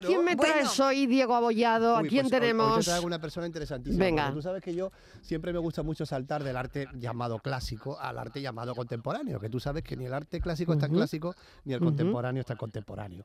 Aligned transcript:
¿Quién 0.00 0.24
me 0.24 0.36
trae 0.36 0.62
Bueno. 0.62 0.70
hoy, 0.86 1.06
Diego 1.08 1.34
Abollado? 1.34 1.96
¿A 1.96 2.02
Uy, 2.02 2.08
quién 2.08 2.22
pues 2.22 2.32
hoy- 2.32 2.36
Hoy 2.36 2.40
tenemos? 2.40 2.78
te 2.78 2.84
traigo 2.84 3.06
una 3.06 3.20
persona 3.20 3.46
interesantísima. 3.48 4.04
Venga. 4.04 4.32
Tú 4.32 4.40
sabes 4.40 4.62
que 4.62 4.72
yo 4.72 4.92
siempre 5.22 5.52
me 5.52 5.58
gusta 5.58 5.82
mucho 5.82 6.06
saltar 6.06 6.44
del 6.44 6.56
arte 6.56 6.86
llamado 6.94 7.40
clásico 7.40 7.98
al 7.98 8.16
arte 8.16 8.40
llamado 8.40 8.76
contemporáneo, 8.76 9.40
que 9.40 9.48
tú 9.50 9.58
sabes 9.58 9.82
que 9.82 9.96
ni 9.96 10.04
el 10.06 10.14
arte 10.14 10.40
clásico 10.40 10.72
es 10.74 10.78
tan 10.78 10.92
clásico 10.92 11.34
ni 11.64 11.72
el 11.72 11.80
Ujú. 11.80 11.86
contemporáneo 11.90 12.40
es 12.42 12.46
tan 12.46 12.56
contemporáneo. 12.56 13.24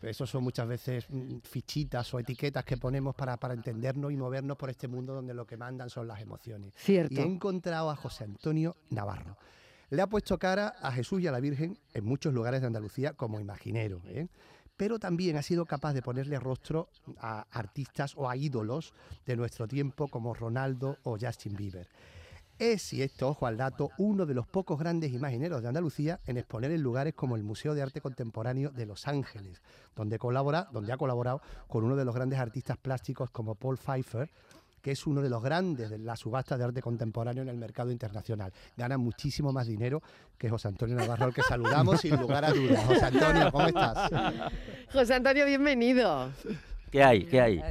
Esos 0.00 0.30
son 0.30 0.44
muchas 0.44 0.68
veces 0.68 1.06
mm, 1.08 1.38
fichitas 1.42 2.14
o 2.14 2.20
etiquetas 2.20 2.64
que 2.64 2.76
ponemos 2.76 3.16
para, 3.16 3.36
para 3.36 3.54
entendernos 3.54 4.12
y 4.12 4.16
movernos 4.16 4.56
por 4.56 4.70
este 4.70 4.86
mundo 4.86 5.14
donde 5.14 5.34
lo 5.34 5.44
que 5.44 5.56
mandan 5.56 5.90
son 5.90 6.06
las 6.06 6.20
emociones. 6.20 6.72
Cierto. 6.76 7.12
Y 7.14 7.18
he 7.18 7.22
encontrado 7.22 7.90
a 7.90 7.96
José 7.96 8.22
Antonio 8.24 8.76
Navarro. 8.90 9.36
Le 9.90 10.00
ha 10.00 10.06
puesto 10.06 10.38
cara 10.38 10.68
a 10.80 10.92
Jesús 10.92 11.20
y 11.20 11.26
a 11.26 11.32
la 11.32 11.40
Virgen 11.40 11.76
en 11.92 12.04
muchos 12.04 12.32
lugares 12.32 12.60
de 12.60 12.68
Andalucía 12.68 13.12
como 13.12 13.40
imaginero, 13.40 14.00
¿eh? 14.06 14.28
Pero 14.76 14.98
también 14.98 15.36
ha 15.36 15.42
sido 15.42 15.64
capaz 15.64 15.92
de 15.92 16.02
ponerle 16.02 16.38
rostro 16.38 16.88
a 17.18 17.46
artistas 17.50 18.14
o 18.16 18.28
a 18.28 18.36
ídolos 18.36 18.92
de 19.26 19.36
nuestro 19.36 19.68
tiempo 19.68 20.08
como 20.08 20.34
Ronaldo 20.34 20.98
o 21.04 21.16
Justin 21.20 21.54
Bieber. 21.54 21.88
Es, 22.58 22.92
y 22.92 23.02
esto, 23.02 23.28
ojo 23.28 23.46
al 23.46 23.56
dato, 23.56 23.90
uno 23.98 24.24
de 24.24 24.34
los 24.34 24.46
pocos 24.46 24.78
grandes 24.78 25.12
imagineros 25.12 25.62
de 25.62 25.68
Andalucía 25.68 26.20
en 26.26 26.36
exponer 26.36 26.70
en 26.70 26.82
lugares 26.82 27.14
como 27.14 27.34
el 27.34 27.42
Museo 27.42 27.74
de 27.74 27.82
Arte 27.82 28.00
Contemporáneo 28.00 28.70
de 28.70 28.86
Los 28.86 29.08
Ángeles, 29.08 29.60
donde, 29.96 30.18
colabora, 30.18 30.68
donde 30.72 30.92
ha 30.92 30.96
colaborado 30.96 31.42
con 31.66 31.82
uno 31.82 31.96
de 31.96 32.04
los 32.04 32.14
grandes 32.14 32.38
artistas 32.38 32.76
plásticos 32.76 33.30
como 33.30 33.56
Paul 33.56 33.78
Pfeiffer, 33.78 34.30
que 34.82 34.90
es 34.90 35.06
uno 35.06 35.22
de 35.22 35.30
los 35.30 35.42
grandes 35.42 35.90
de 35.90 35.98
la 35.98 36.16
subasta 36.16 36.58
de 36.58 36.64
arte 36.64 36.82
contemporáneo 36.82 37.42
en 37.42 37.48
el 37.48 37.56
mercado 37.56 37.92
internacional. 37.92 38.52
Gana 38.76 38.98
muchísimo 38.98 39.52
más 39.52 39.68
dinero 39.68 40.02
que 40.36 40.50
José 40.50 40.68
Antonio 40.68 40.96
Navarro, 40.96 41.26
al 41.26 41.34
que 41.34 41.42
saludamos 41.42 42.00
sin 42.00 42.16
lugar 42.20 42.44
a 42.44 42.50
dudas. 42.50 42.84
José 42.84 43.04
Antonio, 43.06 43.52
¿cómo 43.52 43.66
estás? 43.68 44.10
José 44.92 45.14
Antonio, 45.14 45.46
bienvenido. 45.46 46.30
¿Qué 46.90 47.02
hay? 47.02 47.24
¿Qué 47.24 47.40
hay? 47.40 47.62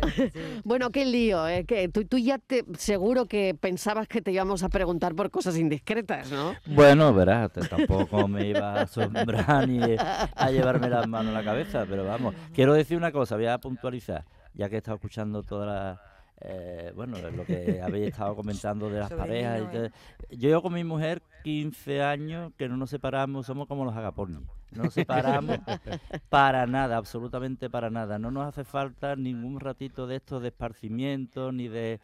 Bueno, 0.63 0.89
qué 0.89 1.05
lío, 1.05 1.47
¿eh? 1.47 1.63
Que 1.65 1.89
tú, 1.89 2.05
tú 2.05 2.17
ya 2.17 2.39
te 2.39 2.65
seguro 2.77 3.27
que 3.27 3.55
pensabas 3.59 4.07
que 4.07 4.19
te 4.19 4.31
íbamos 4.31 4.63
a 4.63 4.69
preguntar 4.69 5.13
por 5.13 5.29
cosas 5.29 5.57
indiscretas, 5.57 6.31
¿no? 6.31 6.55
Bueno, 6.65 7.13
verás, 7.13 7.51
tampoco 7.69 8.27
me 8.27 8.47
iba 8.47 8.73
a 8.73 8.81
asombrar 8.81 9.67
ni 9.67 9.79
a 9.79 10.49
llevarme 10.49 10.89
las 10.89 11.07
manos 11.07 11.35
a 11.35 11.37
la 11.39 11.43
cabeza, 11.43 11.85
pero 11.87 12.03
vamos, 12.03 12.33
quiero 12.51 12.73
decir 12.73 12.97
una 12.97 13.11
cosa, 13.11 13.35
voy 13.35 13.45
a 13.45 13.59
puntualizar, 13.59 14.25
ya 14.55 14.69
que 14.69 14.75
he 14.75 14.77
estado 14.77 14.95
escuchando 14.95 15.43
toda 15.43 15.65
la... 15.67 16.10
eh, 16.41 16.91
bueno, 16.95 17.17
lo 17.31 17.45
que 17.45 17.81
habéis 17.81 18.07
estado 18.09 18.35
comentando 18.35 18.89
de 18.89 18.99
las 18.99 19.09
Sobre 19.09 19.21
parejas. 19.21 19.71
todo. 19.71 19.85
¿eh? 19.85 19.91
Yo 20.31 20.49
llevo 20.49 20.61
con 20.63 20.73
mi 20.73 20.83
mujer 20.83 21.21
15 21.43 22.01
años 22.03 22.51
que 22.57 22.67
no 22.67 22.77
nos 22.77 22.89
separamos, 22.89 23.45
somos 23.45 23.67
como 23.67 23.85
los 23.85 23.95
agapornis. 23.95 24.39
No 24.71 24.83
nos 24.83 24.93
separamos 24.93 25.57
para 26.29 26.65
nada, 26.65 26.97
absolutamente 26.97 27.69
para 27.69 27.89
nada. 27.89 28.17
No 28.19 28.31
nos 28.31 28.47
hace 28.47 28.63
falta 28.63 29.15
ningún 29.15 29.59
ratito 29.59 30.07
de 30.07 30.15
esto 30.17 30.39
de 30.39 30.47
esparcimiento, 30.49 31.51
ni 31.51 31.67
de... 31.67 31.99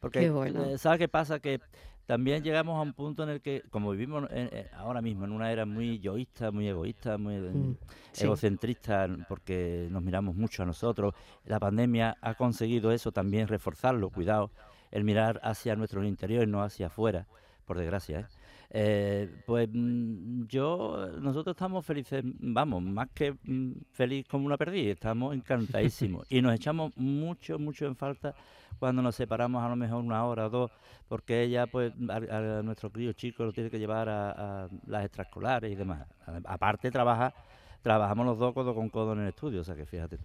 Porque, 0.00 0.20
Qué 0.20 0.30
bueno. 0.30 0.64
eh, 0.64 0.78
¿sabes 0.78 0.98
qué 0.98 1.08
pasa? 1.08 1.40
Que 1.40 1.60
también 2.10 2.42
llegamos 2.42 2.76
a 2.76 2.82
un 2.82 2.92
punto 2.92 3.22
en 3.22 3.28
el 3.28 3.40
que, 3.40 3.62
como 3.70 3.92
vivimos 3.92 4.28
en- 4.32 4.52
en- 4.52 4.66
ahora 4.74 5.00
mismo 5.00 5.24
en 5.24 5.30
una 5.32 5.52
era 5.52 5.64
muy 5.64 6.00
yoísta, 6.00 6.50
muy 6.50 6.66
egoísta, 6.68 7.16
muy 7.18 7.34
eh, 7.36 7.38
Mm, 7.40 7.76
sí. 8.12 8.24
egocentrista, 8.24 9.06
porque 9.28 9.86
nos 9.92 10.02
miramos 10.02 10.34
mucho 10.34 10.64
a 10.64 10.66
nosotros, 10.66 11.14
la 11.44 11.60
pandemia 11.60 12.16
ha 12.20 12.34
conseguido 12.34 12.90
eso 12.90 13.12
también, 13.12 13.46
reforzarlo, 13.46 14.10
cuidado, 14.10 14.50
el 14.90 15.04
mirar 15.04 15.40
hacia 15.44 15.76
nuestro 15.76 16.02
interior 16.04 16.42
y 16.48 16.50
no 16.50 16.62
hacia 16.64 16.88
afuera, 16.88 17.28
por 17.64 17.78
desgracia. 17.78 18.20
¿eh? 18.20 18.26
Eh, 18.72 19.42
pues 19.46 19.68
mm, 19.72 20.46
yo, 20.46 21.08
nosotros 21.20 21.54
estamos 21.54 21.84
felices, 21.84 22.22
vamos, 22.24 22.82
más 22.82 23.08
que 23.12 23.32
mm, 23.32 23.72
feliz 23.90 24.28
como 24.28 24.46
una 24.46 24.56
perdiz, 24.56 24.92
estamos 24.92 25.34
encantadísimos 25.34 26.24
y 26.30 26.40
nos 26.40 26.54
echamos 26.54 26.96
mucho, 26.96 27.58
mucho 27.58 27.86
en 27.86 27.96
falta 27.96 28.32
cuando 28.78 29.02
nos 29.02 29.16
separamos 29.16 29.62
a 29.64 29.68
lo 29.68 29.74
mejor 29.74 30.04
una 30.04 30.24
hora 30.24 30.46
o 30.46 30.50
dos, 30.50 30.70
porque 31.08 31.42
ella, 31.42 31.66
pues, 31.66 31.92
a, 32.08 32.58
a 32.58 32.62
nuestro 32.62 32.90
crío 32.90 33.12
chico 33.12 33.44
lo 33.44 33.52
tiene 33.52 33.70
que 33.70 33.78
llevar 33.78 34.08
a, 34.08 34.64
a 34.64 34.68
las 34.86 35.04
extraescolares 35.04 35.72
y 35.72 35.74
demás. 35.74 36.06
Aparte 36.44 36.92
trabaja, 36.92 37.34
trabajamos 37.82 38.24
los 38.24 38.38
dos 38.38 38.54
codo 38.54 38.72
con 38.72 38.88
codo 38.88 39.14
en 39.14 39.20
el 39.20 39.28
estudio, 39.28 39.62
o 39.62 39.64
sea 39.64 39.74
que 39.74 39.84
fíjate. 39.84 40.18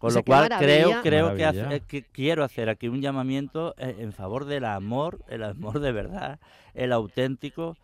Con 0.00 0.08
O 0.08 0.10
sea, 0.12 0.20
lo 0.20 0.24
cual 0.24 0.48
creo, 0.58 0.88
maravilla. 0.88 1.02
creo 1.02 1.34
que, 1.36 1.44
Maravilla. 1.44 1.66
hace- 1.68 1.80
que 1.86 2.02
quiero 2.02 2.42
hacer 2.42 2.68
aquí 2.70 2.88
un 2.88 3.00
llamamiento 3.02 3.74
eh, 3.78 3.96
en 4.00 4.12
favor 4.12 4.46
del 4.46 4.64
amor, 4.64 5.18
el 5.28 5.44
amor 5.44 5.78
de 5.78 5.92
verdad, 5.92 6.40
el 6.74 6.90
auténtico, 6.92 7.76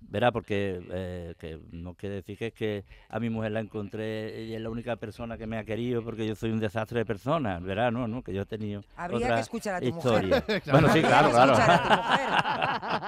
verá, 0.00 0.32
porque 0.32 0.80
eh, 0.90 1.34
que 1.38 1.60
no 1.70 1.94
quiere 1.94 2.16
decir 2.16 2.36
que 2.38 2.46
es 2.48 2.52
que 2.54 2.84
a 3.08 3.20
mi 3.20 3.30
mujer 3.30 3.52
la 3.52 3.60
encontré 3.60 4.46
y 4.46 4.54
es 4.54 4.60
la 4.60 4.68
única 4.70 4.96
persona 4.96 5.38
que 5.38 5.46
me 5.46 5.58
ha 5.58 5.64
querido 5.64 6.02
porque 6.02 6.26
yo 6.26 6.34
soy 6.34 6.50
un 6.50 6.58
desastre 6.58 6.98
de 7.00 7.04
persona, 7.04 7.60
verá, 7.60 7.92
no, 7.92 8.08
no, 8.08 8.22
que 8.22 8.32
yo 8.32 8.42
he 8.42 8.46
tenido 8.46 8.82
Habría 8.96 9.18
otra 9.26 9.34
que 9.36 9.40
escuchar 9.42 9.74
a 9.76 9.80
tu 9.80 9.86
historia. 9.86 10.42
mujer. 10.48 10.62
Bueno, 10.72 10.88
sí, 10.92 10.98
Habría 10.98 11.08
claro, 11.08 11.28
que 11.28 11.34
claro. 11.34 11.52
escuchar 11.52 11.70
a 11.70 11.82
tu 11.82 12.02
mujer. 12.02 12.28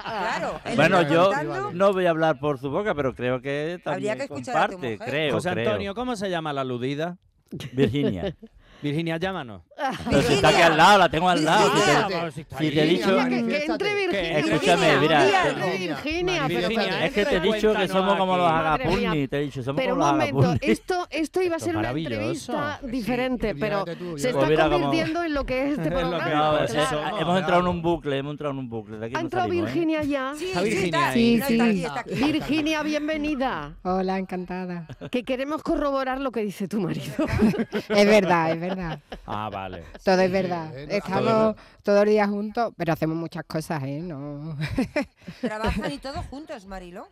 Claro. 0.03 0.59
Bueno, 0.77 1.01
yo 1.11 1.25
contando- 1.25 1.71
no 1.73 1.91
voy 1.93 2.05
a 2.05 2.09
hablar 2.11 2.39
por 2.39 2.57
su 2.59 2.69
boca, 2.69 2.95
pero 2.95 3.13
creo 3.13 3.41
que 3.41 3.81
Habría 3.83 4.13
también 4.13 4.17
que 4.19 4.23
escuchar 4.23 4.55
a 4.55 4.65
tu 4.67 4.71
comparte, 4.73 4.93
mujer. 4.93 5.09
creo, 5.09 5.33
José 5.33 5.51
creo. 5.51 5.69
Antonio, 5.69 5.95
¿cómo 5.95 6.15
se 6.15 6.29
llama 6.29 6.53
la 6.53 6.61
aludida? 6.61 7.17
Virginia. 7.73 8.35
Virginia, 8.81 9.17
llámanos. 9.17 9.61
Pero 10.09 10.21
si 10.21 10.33
está 10.33 10.49
aquí 10.49 10.61
al 10.61 10.77
lado, 10.77 10.97
la 10.99 11.09
tengo 11.09 11.29
al 11.29 11.43
lado. 11.43 11.69
si 11.69 11.73
te- 11.73 11.79
Virginia. 11.85 12.07
Vamos, 12.19 12.33
si 12.33 12.41
está 12.41 12.57
si 12.57 12.69
te 12.71 12.81
he 12.81 12.85
dicho- 12.85 13.17
que, 13.17 13.45
que 13.47 13.65
entre 13.65 13.95
Virginia. 13.95 14.39
Escúchame, 14.39 14.97
mira, 14.97 15.23
Virginia, 15.23 16.43
pero- 16.47 16.67
Virginia, 16.69 17.05
Es 17.05 17.13
que 17.13 17.25
te 17.25 17.35
he 17.37 17.39
dicho 17.39 17.73
que 17.73 17.87
somos 17.87 18.15
como 18.17 18.37
los 18.37 18.49
agapurni, 18.51 19.27
te 19.27 19.37
he 19.37 19.41
dicho, 19.41 19.63
somos 19.63 19.81
Pero 19.81 19.93
un 19.95 19.99
como 20.01 20.17
los 20.17 20.31
momento, 20.33 20.55
esto, 20.61 21.07
esto 21.09 21.41
iba 21.41 21.55
a 21.55 21.59
ser 21.59 21.77
una 21.77 21.89
entrevista 21.91 22.79
Sí, 22.81 22.87
diferente, 22.87 23.55
pero 23.55 23.85
tú, 23.85 24.17
se 24.17 24.27
está 24.29 24.39
Pues 24.39 24.49
mira 24.49 24.69
convirtiendo 24.69 25.23
en 25.23 25.33
lo 25.33 25.45
que 25.45 25.63
es 25.67 25.77
este 25.77 25.89
programa. 25.91 26.29
No, 26.29 26.57
pues 26.57 26.73
es- 26.73 26.83
eso, 26.83 27.01
hemos 27.19 27.39
entrado 27.39 27.61
en 27.61 27.67
un 27.67 27.81
bucle, 27.81 28.17
hemos 28.17 28.31
entrado 28.31 28.51
en 28.53 28.59
un 28.59 28.69
bucle. 28.69 28.97
De 28.97 29.05
aquí 29.07 29.15
¿Ha 29.15 29.19
no 29.19 29.25
entrado 29.25 29.47
salimos, 29.47 29.69
¿eh? 29.69 29.73
Virginia 29.73 30.03
ya? 30.03 30.33
Sí, 30.37 30.45
Está 30.47 30.59
sí, 30.61 30.65
Virginia 30.69 30.89
está, 30.89 31.63
ahí. 31.65 31.81
no, 31.83 32.15
Sí, 32.15 32.15
sí. 32.23 32.31
Virginia, 32.31 32.83
bienvenida. 32.83 33.73
Hola, 33.83 34.17
encantada. 34.17 34.87
Que 35.11 35.23
queremos 35.23 35.61
corroborar 35.63 36.19
lo 36.19 36.31
que 36.31 36.41
dice 36.41 36.67
tu 36.67 36.79
marido. 36.81 37.13
Es 37.89 38.05
verdad, 38.07 38.51
es 38.51 38.59
verdad. 38.59 38.99
Ah, 39.25 39.49
vale. 39.51 39.72
Todo 40.03 40.21
es 40.21 40.27
sí, 40.27 40.33
verdad. 40.33 40.77
eh, 40.77 40.87
Estamos 40.89 41.55
todo 41.83 42.01
el 42.03 42.09
día 42.09 42.27
juntos, 42.27 42.73
pero 42.77 42.93
hacemos 42.93 43.15
muchas 43.17 43.43
cosas, 43.45 43.83
¿eh? 43.83 43.99
No. 44.01 44.57
Trabajan 45.41 45.91
y 45.91 45.97
todos 45.99 46.25
juntos, 46.27 46.65
Marilo. 46.65 47.07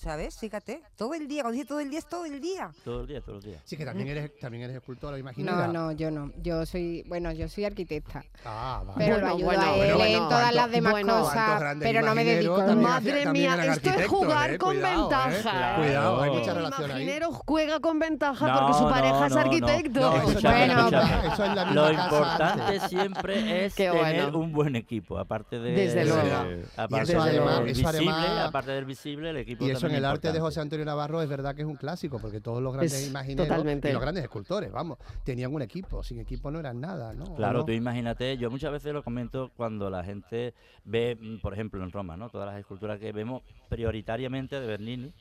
¿Sabes? 0.00 0.38
Fíjate. 0.38 0.80
Todo 0.96 1.12
el 1.12 1.28
día. 1.28 1.42
Cuando 1.42 1.56
dice 1.58 1.68
todo 1.68 1.80
el 1.80 1.90
día, 1.90 1.98
es 1.98 2.06
todo 2.08 2.24
el 2.24 2.40
día. 2.40 2.70
Todo 2.82 3.02
el 3.02 3.06
día, 3.06 3.20
todos 3.20 3.34
los 3.34 3.44
días. 3.44 3.60
Sí, 3.66 3.76
que 3.76 3.84
también 3.84 4.08
eres, 4.08 4.38
también 4.38 4.64
eres 4.64 4.76
escultora, 4.76 5.18
imaginera. 5.18 5.66
No, 5.66 5.72
no, 5.72 5.92
yo 5.92 6.10
no. 6.10 6.32
Yo 6.42 6.64
soy, 6.64 7.04
bueno, 7.06 7.30
yo 7.32 7.48
soy 7.48 7.66
arquitecta, 7.66 8.24
Ah, 8.46 8.82
vale. 8.86 8.94
pero 8.96 9.12
Bueno, 9.16 9.26
lo 9.28 9.34
ayudo 9.34 9.44
bueno, 9.46 9.62
a 9.62 9.74
él 9.76 9.94
bueno, 9.94 10.04
en 10.24 10.28
todas 10.30 10.54
las 10.54 10.70
demás 10.70 10.92
Bueno, 10.92 11.12
¿Cuántos 11.20 11.32
cosas, 11.34 11.76
pero 11.80 12.00
no 12.00 12.14
me 12.14 12.24
dedico. 12.24 12.56
también 12.56 12.80
Madre 12.80 13.22
también 13.24 13.32
mía, 13.32 13.50
esto 13.50 13.62
es 13.62 13.76
arquitectos, 13.76 14.06
jugar 14.18 14.50
eh, 14.52 14.58
con 14.58 14.74
cuidado, 14.76 14.94
eh. 14.94 15.00
ventaja. 15.28 15.76
Cuidado, 15.76 16.22
hay 16.22 16.30
No. 16.30 16.36
mucha 16.38 16.50
El 16.50 16.56
relación 16.56 16.90
ahí. 16.90 17.02
imaginero 17.02 17.32
juega 17.32 17.80
con 17.80 17.98
ventaja 17.98 18.46
No, 18.48 18.58
porque 18.58 18.72
su 18.74 18.84
no, 18.84 18.90
pareja 18.90 19.26
es 19.26 19.32
no, 19.32 19.36
no. 19.36 19.40
arquitecto. 19.42 20.16
Escúchame, 20.16 20.56
Bueno, 20.66 20.80
escúchame. 20.80 21.26
eso 21.34 21.44
es 21.44 21.54
la 21.54 21.64
misma 21.66 21.74
Lo 21.74 21.82
casa 21.96 22.04
importante 22.04 22.62
antes. 22.62 22.82
siempre 22.88 23.66
es 23.66 23.74
Qué 23.74 23.90
tener 23.90 24.22
bueno. 24.30 24.38
un 24.38 24.52
buen 24.52 24.76
equipo, 24.76 25.18
aparte 25.18 25.58
de 25.58 25.72
Desde 25.72 26.06
luego. 26.06 26.64
aparte 26.78 27.12
del 27.14 27.64
visible, 27.64 28.10
además- 28.10 28.48
aparte 28.48 28.70
del 28.70 28.84
visible, 28.86 29.30
el 29.30 29.36
equipo 29.36 29.66
en 29.90 29.96
el 29.96 30.04
arte 30.04 30.32
de. 30.32 30.40
José 30.40 30.60
Antonio 30.60 30.84
Navarro 30.84 31.20
es 31.22 31.28
verdad 31.28 31.54
que 31.54 31.62
es 31.62 31.68
un 31.68 31.76
clásico, 31.76 32.18
porque 32.18 32.40
todos 32.40 32.62
los 32.62 32.72
grandes 32.72 32.92
Es 32.94 33.08
imagineros 33.08 33.46
totalmente. 33.48 33.90
y 33.90 33.92
los 33.92 34.00
grandes 34.02 34.24
escultores, 34.24 34.72
vamos, 34.72 34.98
tenían 35.24 35.52
un 35.54 35.62
equipo. 35.62 36.02
Sin 36.02 36.18
equipo 36.20 36.50
no 36.50 36.58
eran 36.60 36.80
nada, 36.80 37.12
¿no? 37.14 37.24
¿O 37.24 37.36
Claro, 37.36 37.58
no? 37.60 37.64
tú 37.64 37.72
imagínate, 37.72 38.36
yo 38.38 38.50
muchas 38.50 38.72
veces 38.72 38.92
lo 38.92 39.02
comento 39.02 39.50
cuando 39.56 39.90
la 39.90 40.02
gente 40.02 40.54
ve, 40.84 41.16
mm, 41.20 41.38
por 41.40 41.52
ejemplo, 41.52 41.82
en 41.84 41.90
Roma, 41.92 42.16
¿no? 42.16 42.30
Todas 42.30 42.46
las 42.48 42.58
esculturas 42.58 42.98
que 42.98 43.12
vemos 43.12 43.42
prioritariamente 43.68 44.60
de 44.60 44.66
Bernini. 44.66 45.12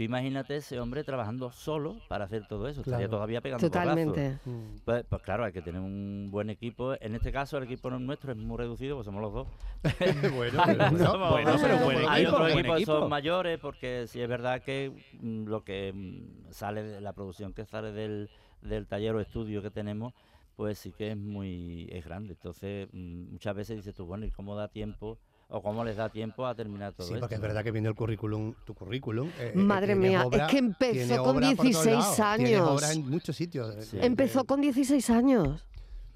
Tú 0.00 0.04
imagínate 0.04 0.56
ese 0.56 0.80
hombre 0.80 1.04
trabajando 1.04 1.52
solo 1.52 1.98
para 2.08 2.24
hacer 2.24 2.48
todo 2.48 2.68
eso. 2.68 2.80
Estaría 2.80 3.06
todavía 3.06 3.42
pegando. 3.42 3.66
Totalmente. 3.68 4.38
Mm. 4.46 4.76
Pues, 4.82 5.04
pues 5.06 5.20
claro, 5.20 5.44
hay 5.44 5.52
que 5.52 5.60
tener 5.60 5.78
un 5.78 6.28
buen 6.30 6.48
equipo. 6.48 6.94
En 7.02 7.14
este 7.14 7.30
caso, 7.30 7.58
el 7.58 7.64
equipo 7.64 7.90
no 7.90 7.96
es 7.96 8.02
nuestro 8.02 8.32
es 8.32 8.38
muy 8.38 8.56
reducido, 8.56 8.96
pues 8.96 9.04
somos 9.04 9.20
los 9.20 9.34
dos. 9.34 9.48
bueno, 10.34 10.62
pero 10.64 10.90
bueno, 10.90 10.98
Somos- 11.04 11.30
bueno, 11.32 11.56
pero 11.60 11.78
buen 11.84 12.08
Hay 12.08 12.24
otros 12.24 12.50
equipos 12.50 12.76
que 12.76 12.82
equipo. 12.82 12.98
son 12.98 13.10
mayores, 13.10 13.58
porque 13.60 14.06
sí 14.08 14.22
es 14.22 14.26
verdad 14.26 14.62
que 14.62 14.90
mm, 15.20 15.44
lo 15.44 15.64
que 15.64 15.92
mm, 15.92 16.50
sale 16.50 16.82
de 16.82 17.02
la 17.02 17.12
producción 17.12 17.52
que 17.52 17.66
sale 17.66 17.92
del, 17.92 18.30
del 18.62 18.86
taller 18.86 19.14
o 19.14 19.20
estudio 19.20 19.60
que 19.60 19.70
tenemos, 19.70 20.14
pues 20.56 20.78
sí 20.78 20.92
que 20.92 21.10
es 21.10 21.16
muy 21.18 21.90
es 21.92 22.06
grande. 22.06 22.32
Entonces, 22.32 22.88
mm, 22.90 23.32
muchas 23.32 23.54
veces 23.54 23.76
dices 23.76 23.94
tú, 23.94 24.06
bueno, 24.06 24.24
¿y 24.24 24.30
cómo 24.30 24.56
da 24.56 24.68
tiempo 24.68 25.18
o 25.50 25.62
cómo 25.62 25.84
les 25.84 25.96
da 25.96 26.08
tiempo 26.08 26.46
a 26.46 26.54
terminar 26.54 26.92
todo 26.92 27.06
Sí, 27.06 27.12
esto? 27.14 27.20
porque 27.20 27.34
es 27.34 27.40
verdad 27.40 27.62
que 27.64 27.70
viendo 27.72 27.90
el 27.90 27.96
currículum, 27.96 28.54
tu 28.64 28.74
currículum. 28.74 29.28
eh, 29.38 29.52
eh, 29.54 29.58
Madre 29.58 29.94
mía, 29.94 30.24
obra- 30.26 30.46
es 30.46 30.50
que 30.50 30.58
empezó 30.58 31.22
con 31.24 31.36
obra 31.36 31.48
por 31.48 31.56
todos 31.56 31.84
16 31.84 31.86
lados, 31.96 32.16
Tienes 32.36 32.54
años. 32.60 32.68
obra 32.70 32.92
en 32.92 33.10
muchos 33.10 33.36
sitios. 33.36 33.76
eh, 33.76 33.82
Sí. 33.82 33.96
eh, 33.96 34.00
Empezó 34.06 34.44
con 34.44 34.60
16 34.60 35.10
años. 35.10 35.64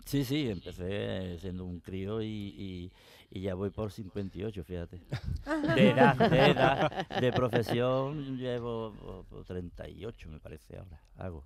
Sí, 0.04 0.24
sí, 0.24 0.48
empecé 0.50 1.38
siendo 1.40 1.64
un 1.64 1.80
crío 1.80 2.20
y, 2.22 2.26
y- 2.26 2.92
y 3.30 3.40
ya 3.40 3.54
voy 3.54 3.70
por 3.70 3.90
58, 3.90 4.62
fíjate. 4.62 5.00
De 5.76 5.90
edad, 5.90 6.14
de 6.16 6.50
edad, 6.50 7.08
de 7.20 7.32
profesión 7.32 8.36
llevo 8.36 8.94
oh, 9.30 9.42
38, 9.44 10.28
me 10.28 10.38
parece 10.38 10.76
ahora, 10.76 11.00
hago. 11.16 11.42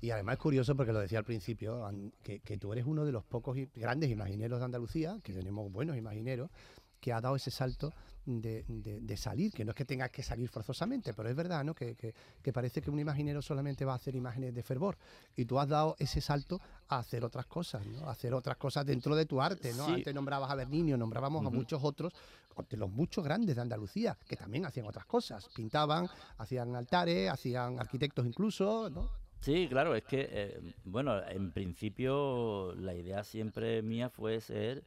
Y 0.00 0.10
además 0.10 0.34
es 0.34 0.38
curioso 0.40 0.76
porque 0.76 0.92
lo 0.92 1.00
decía 1.00 1.18
al 1.18 1.24
principio, 1.24 1.90
que, 2.22 2.40
que 2.40 2.58
tú 2.58 2.72
eres 2.72 2.84
uno 2.86 3.04
de 3.06 3.12
los 3.12 3.24
pocos 3.24 3.56
grandes 3.74 4.10
imagineros 4.10 4.58
de 4.58 4.66
Andalucía, 4.66 5.18
que 5.22 5.32
tenemos 5.32 5.72
buenos 5.72 5.96
imagineros, 5.96 6.50
que 7.04 7.12
ha 7.12 7.20
dado 7.20 7.36
ese 7.36 7.50
salto 7.50 7.92
de, 8.24 8.64
de- 8.66 9.00
de 9.02 9.16
salir, 9.18 9.52
que 9.52 9.62
no 9.66 9.72
es 9.72 9.76
que 9.76 9.84
tengas 9.84 10.10
que 10.10 10.22
salir 10.22 10.48
forzosamente, 10.48 11.12
pero 11.12 11.28
es 11.28 11.36
verdad, 11.36 11.62
¿no? 11.62 11.74
Que, 11.74 11.94
que- 11.94 12.14
que 12.42 12.50
parece 12.54 12.80
que 12.80 12.90
un 12.90 12.98
imaginero 12.98 13.42
solamente 13.42 13.84
va 13.84 13.92
a 13.92 13.96
hacer 13.96 14.14
imágenes 14.16 14.54
de 14.54 14.62
fervor. 14.62 14.96
Y 15.36 15.44
tú 15.44 15.58
has 15.60 15.68
dado 15.68 15.96
ese 15.98 16.22
salto 16.22 16.58
a 16.88 16.98
hacer 17.00 17.22
otras 17.26 17.44
cosas, 17.44 17.84
¿no? 17.84 18.08
A 18.08 18.12
hacer 18.12 18.32
otras 18.32 18.56
cosas 18.56 18.86
dentro 18.86 19.14
de 19.14 19.26
tu 19.26 19.42
arte, 19.42 19.74
¿no? 19.74 19.84
Sí. 19.84 19.92
Antes 19.92 20.14
nombrabas 20.14 20.50
a 20.50 20.54
Bernini, 20.54 20.92
nombrábamos 20.92 21.44
a 21.44 21.50
muchos 21.50 21.84
otros, 21.84 22.14
de 22.70 22.76
los 22.78 22.88
muchos 22.90 23.22
grandes 23.22 23.54
de 23.56 23.60
Andalucía, 23.60 24.16
que 24.26 24.36
también 24.36 24.64
hacían 24.64 24.86
otras 24.86 25.04
cosas. 25.04 25.46
Pintaban, 25.54 26.08
hacían 26.38 26.74
altares, 26.74 27.28
hacían 27.30 27.78
arquitectos 27.78 28.24
incluso, 28.24 28.88
¿no? 28.88 29.10
Sí, 29.40 29.66
claro, 29.68 29.94
es 29.94 30.04
que, 30.04 30.26
eh, 30.30 30.72
bueno, 30.86 31.22
en 31.28 31.52
principio 31.52 32.74
la 32.76 32.94
idea 32.94 33.22
siempre 33.24 33.82
mía 33.82 34.08
fue 34.08 34.40
ser 34.40 34.82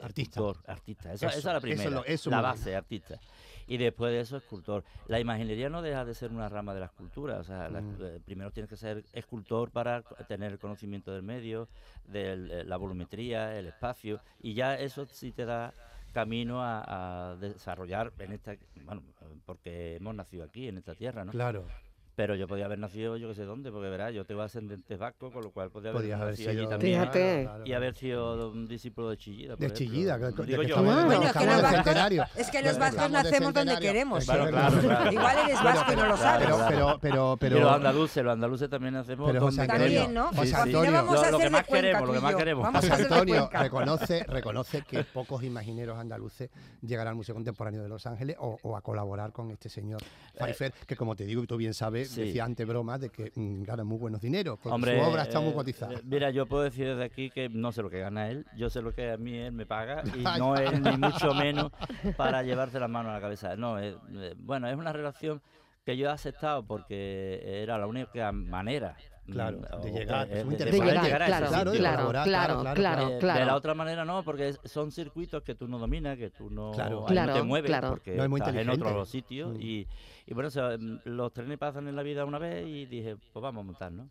Artista. 0.00 0.40
escultor, 0.40 0.62
artista. 0.66 1.12
Esa, 1.12 1.26
Eso, 1.28 1.38
esa 1.38 1.48
es 1.50 1.54
la 1.54 1.60
primera, 1.60 2.02
eso 2.06 2.30
la 2.30 2.40
base, 2.40 2.74
artista. 2.76 3.18
Y 3.66 3.78
después 3.78 4.12
de 4.12 4.20
eso, 4.20 4.36
escultor. 4.36 4.84
La 5.08 5.18
imaginería 5.20 5.70
no 5.70 5.80
deja 5.80 6.04
de 6.04 6.14
ser 6.14 6.30
una 6.30 6.48
rama 6.50 6.74
de 6.74 6.80
la 6.80 6.86
escultura. 6.86 7.38
O 7.38 7.44
sea, 7.44 7.68
la- 7.70 7.80
Mm. 7.80 7.96
eh, 8.00 8.20
primero 8.24 8.50
tienes 8.50 8.68
que 8.68 8.76
ser 8.76 9.04
escultor 9.12 9.70
para 9.70 10.02
tener 10.28 10.52
el 10.52 10.58
conocimiento 10.58 11.12
del 11.12 11.22
medio, 11.22 11.68
de 12.06 12.64
la 12.64 12.76
volumetría, 12.76 13.58
el 13.58 13.66
espacio, 13.66 14.20
y 14.40 14.52
ya 14.54 14.78
eso 14.78 15.06
sí 15.06 15.32
te 15.32 15.46
da 15.46 15.72
camino 16.12 16.62
a, 16.62 17.30
a 17.32 17.36
desarrollar 17.36 18.12
en 18.18 18.32
esta, 18.32 18.54
bueno, 18.84 19.02
porque 19.46 19.96
hemos 19.96 20.14
nacido 20.14 20.44
aquí, 20.44 20.68
en 20.68 20.76
esta 20.78 20.94
tierra, 20.94 21.24
¿no? 21.24 21.32
Claro. 21.32 21.66
Pero 22.16 22.36
yo 22.36 22.46
podía 22.46 22.66
haber 22.66 22.78
nacido 22.78 23.16
yo 23.16 23.28
que 23.28 23.34
sé 23.34 23.42
dónde, 23.44 23.72
porque 23.72 23.88
verás, 23.88 24.14
yo 24.14 24.24
tengo 24.24 24.42
ascendentes 24.42 24.96
vascos, 24.98 25.32
con 25.32 25.42
lo 25.42 25.50
cual 25.50 25.70
podía 25.70 25.90
haber 25.90 26.02
Podías 26.02 26.20
haber 26.20 26.32
nacido 26.34 26.50
allí 26.50 26.58
sido. 26.60 26.70
también. 26.70 27.00
Fíjate. 27.00 27.48
Y 27.64 27.72
haber 27.72 27.94
sido 27.96 28.50
un 28.50 28.68
discípulo 28.68 29.10
de 29.10 29.16
Chillida. 29.16 29.56
por 29.56 29.66
De. 29.66 29.72
Chillida, 29.72 30.18
que, 30.18 30.24
de 30.26 30.32
que 30.56 30.62
estamos, 30.64 31.12
es 31.24 31.32
que 31.32 31.44
los 31.46 31.62
vascos- 31.62 31.70
centenario. 31.74 32.24
Es 32.36 32.50
que 32.50 32.62
los 32.62 32.72
Estamos 32.72 32.78
vascos 32.96 33.02
de 33.02 33.08
nacemos 33.30 33.54
donde 33.54 33.78
queremos. 33.78 34.24
Claro, 34.24 34.44
Pero- 34.44 34.56
claro, 34.56 34.80
claro. 34.80 35.12
Igual 35.12 35.36
eres 35.44 35.62
vasco 35.64 35.92
y 35.92 35.96
no 35.96 36.06
lo 36.06 36.16
sabes. 36.16 36.46
Pero, 36.46 36.66
pero, 36.68 36.98
pero, 37.00 37.36
pero, 37.40 37.56
y 37.56 37.60
los 37.60 37.72
andaluces, 37.72 38.24
los 38.24 38.32
andaluces 38.32 38.70
también 38.70 38.94
hacemos 38.96 39.28
Pero 39.30 39.40
José 39.40 39.56
donde 39.58 39.72
Antonio, 39.72 40.00
También, 40.02 40.14
¿no? 40.14 40.28
José 40.32 40.54
Antonio, 40.56 40.92
vamos 40.92 41.22
a 41.24 41.30
Lo- 41.32 41.38
que 41.38 41.50
más 41.50 41.64
queremos, 41.66 42.06
lo 42.06 42.12
que 42.14 42.20
más 42.20 42.34
queremos. 42.36 42.68
José 42.76 42.92
Antonio 42.92 43.50
reconoce, 43.52 44.24
reconoce 44.24 44.82
que 44.82 45.02
pocos 45.04 45.42
imagineros 45.42 45.98
andaluces 45.98 46.50
llegarán 46.80 47.10
al 47.10 47.14
Museo 47.16 47.34
Contemporáneo 47.34 47.82
de 47.82 47.88
Los 47.88 48.06
Ángeles 48.06 48.36
o, 48.38 48.58
o 48.62 48.76
a 48.76 48.82
colaborar 48.82 49.32
con 49.32 49.50
este 49.50 49.68
señor 49.68 50.00
Pfeiffer, 50.38 50.72
que 50.86 50.96
como 50.96 51.16
te 51.16 51.24
digo 51.24 51.42
y 51.42 51.46
tú 51.46 51.56
bien 51.56 51.74
sabes, 51.74 52.03
sí. 52.06 52.22
decía 52.22 52.44
antes 52.44 52.66
bromas 52.66 53.00
de 53.00 53.10
que 53.10 53.32
mm, 53.34 53.62
gana 53.62 53.84
muy 53.84 53.98
buenos 53.98 54.20
dineros, 54.20 54.58
porque 54.58 54.74
Hombre, 54.74 54.98
su 54.98 55.04
obra 55.06 55.22
está 55.22 55.40
muy 55.40 55.52
cotizada. 55.52 55.94
eh, 55.94 56.00
Mira, 56.04 56.30
yo 56.30 56.46
puedo 56.46 56.62
decir 56.62 56.86
desde 56.86 57.04
aquí 57.04 57.30
que 57.30 57.48
no 57.48 57.72
sé 57.72 57.82
lo 57.82 57.90
que 57.90 58.00
gana 58.00 58.30
él, 58.30 58.46
yo 58.56 58.70
sé 58.70 58.82
lo 58.82 58.94
que 58.94 59.10
a 59.12 59.16
mí 59.16 59.36
él 59.36 59.52
me 59.52 59.66
paga 59.66 60.02
y 60.14 60.22
no 60.38 60.56
él 60.56 60.82
ni 60.82 60.96
mucho 60.96 61.34
menos 61.34 61.72
para 62.16 62.42
llevarse 62.42 62.78
las 62.80 62.90
manos 62.90 63.10
a 63.10 63.14
la 63.14 63.20
cabeza. 63.20 63.56
No, 63.56 63.78
eh, 63.78 63.96
eh, 64.14 64.34
bueno, 64.38 64.68
es 64.68 64.76
una 64.76 64.92
relación 64.92 65.40
que 65.84 65.96
yo 65.96 66.08
he 66.08 66.12
aceptado 66.12 66.64
porque 66.66 67.40
era 67.62 67.76
la 67.78 67.86
única 67.86 68.32
manera. 68.32 68.96
Mm, 69.26 69.32
Claro, 69.32 69.58
o- 69.72 69.78
de 69.84 69.90
llegar, 69.92 70.28
eh, 70.30 70.38
es 70.40 70.44
muy 70.44 70.56
de- 70.56 70.64
De 70.64 70.70
Para 70.78 70.84
llegar, 70.90 71.04
llegar 71.04 71.22
a 71.22 71.26
ese 71.26 71.36
claro, 71.36 71.72
Claro, 71.72 71.72
claro, 71.72 72.12
claro, 72.12 72.24
claro, 72.24 72.24
claro, 72.24 72.74
claro. 72.74 73.18
Claro. 73.18 73.40
De 73.40 73.46
la 73.46 73.56
otra 73.56 73.74
manera 73.74 74.04
no, 74.04 74.22
porque 74.22 74.54
son 74.64 74.90
circuitos 74.92 75.42
que 75.42 75.54
tú 75.54 75.66
no 75.68 75.78
dominas, 75.78 76.16
que 76.18 76.30
tú 76.30 76.50
no, 76.50 76.72
te 76.72 77.42
mueves, 77.42 77.68
claro. 77.70 77.90
porque 77.90 78.16
No 78.16 78.24
es 78.24 78.28
muy 78.30 78.40
estás 78.40 78.54
en 78.54 78.68
otro 78.70 79.04
sitio. 79.04 79.48
Mm. 79.50 79.60
Y, 79.60 79.86
y 80.26 80.34
bueno, 80.34 80.48
o 80.48 80.50
sea, 80.50 80.76
mm, 80.78 81.00
los 81.04 81.32
trenes 81.32 81.58
pasan 81.58 81.88
en 81.88 81.96
la 81.96 82.02
vida 82.02 82.24
una 82.24 82.38
vez 82.38 82.66
y 82.66 82.86
dije, 82.86 83.16
pues 83.32 83.42
vamos 83.42 83.60
a 83.62 83.64
montar, 83.66 83.92
¿no? 83.92 84.08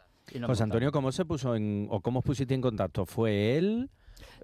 José 0.48 0.64
Antonio. 0.64 0.92
¿cómo 0.92 1.12
se 1.12 1.26
puso 1.26 1.54
en, 1.56 1.88
o 1.92 2.00
cómo 2.00 2.20
os 2.20 2.26
pusiste 2.26 2.54
en 2.54 2.62
contacto? 2.62 3.06
¿Fue 3.06 3.58
él? 3.58 3.90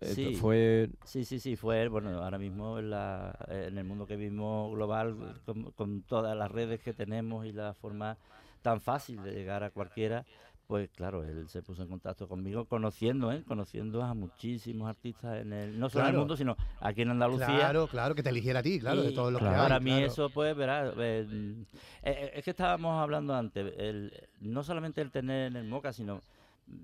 Eh, 0.02 0.14
Sí. 0.14 0.36
¿Fue 0.36 0.90
Sí, 1.06 1.24
sí, 1.24 1.40
sí, 1.40 1.56
fue 1.56 1.82
él. 1.82 1.90
Bueno, 1.90 2.22
ahora 2.22 2.38
mismo 2.38 2.80
en, 2.80 2.90
la, 2.90 3.34
en 3.48 3.78
el 3.78 3.84
mundo 3.86 4.06
que 4.06 4.16
vivimos 4.18 4.74
global, 4.74 5.16
con, 5.46 5.72
con 5.72 6.02
todas 6.04 6.36
las 6.36 6.52
redes 6.52 6.82
que 6.82 6.94
tenemos 6.94 7.46
y 7.46 7.54
la 7.54 7.74
forma 7.74 8.18
tan 8.62 8.82
fácil 8.82 9.24
de 9.24 9.32
llegar 9.32 9.64
a 9.64 9.70
cualquiera, 9.70 10.26
pues 10.70 10.88
claro, 10.92 11.24
él 11.24 11.50
se 11.50 11.64
puso 11.64 11.82
en 11.82 11.88
contacto 11.90 12.28
conmigo, 12.28 12.66
conociendo, 12.66 13.32
¿eh? 13.32 13.44
conociendo 13.48 14.04
a 14.04 14.14
muchísimos 14.14 14.88
artistas, 14.88 15.42
en 15.42 15.52
el, 15.52 15.80
no 15.80 15.90
solo 15.90 16.04
en 16.04 16.10
el 16.10 16.12
Claro. 16.12 16.20
mundo, 16.20 16.38
sino 16.38 16.56
aquí 16.80 17.02
en 17.02 17.10
Andalucía. 17.10 17.48
Claro, 17.48 17.88
claro, 17.88 18.14
que 18.14 18.22
te 18.22 18.30
eligiera 18.30 18.60
a 18.60 18.62
ti, 18.62 18.80
claro, 18.80 19.02
de 19.02 19.10
Y 19.10 19.14
todo 19.16 19.32
lo 19.32 19.40
que 19.40 19.46
claro. 19.46 19.56
hay, 19.64 19.64
Para 19.64 19.80
mí 19.80 19.90
claro. 19.90 20.06
eso, 20.06 20.30
pues, 20.30 20.56
verás, 20.56 20.94
eh, 20.96 21.26
mm, 21.28 21.62
eh, 22.04 22.32
es 22.36 22.44
que 22.44 22.52
estábamos 22.52 23.02
hablando 23.02 23.34
antes, 23.34 23.74
el- 23.80 24.14
no 24.42 24.62
solamente 24.62 25.02
el 25.02 25.10
tener 25.10 25.48
en 25.48 25.56
el 25.56 25.64
MOCA, 25.64 25.92
sino 25.92 26.22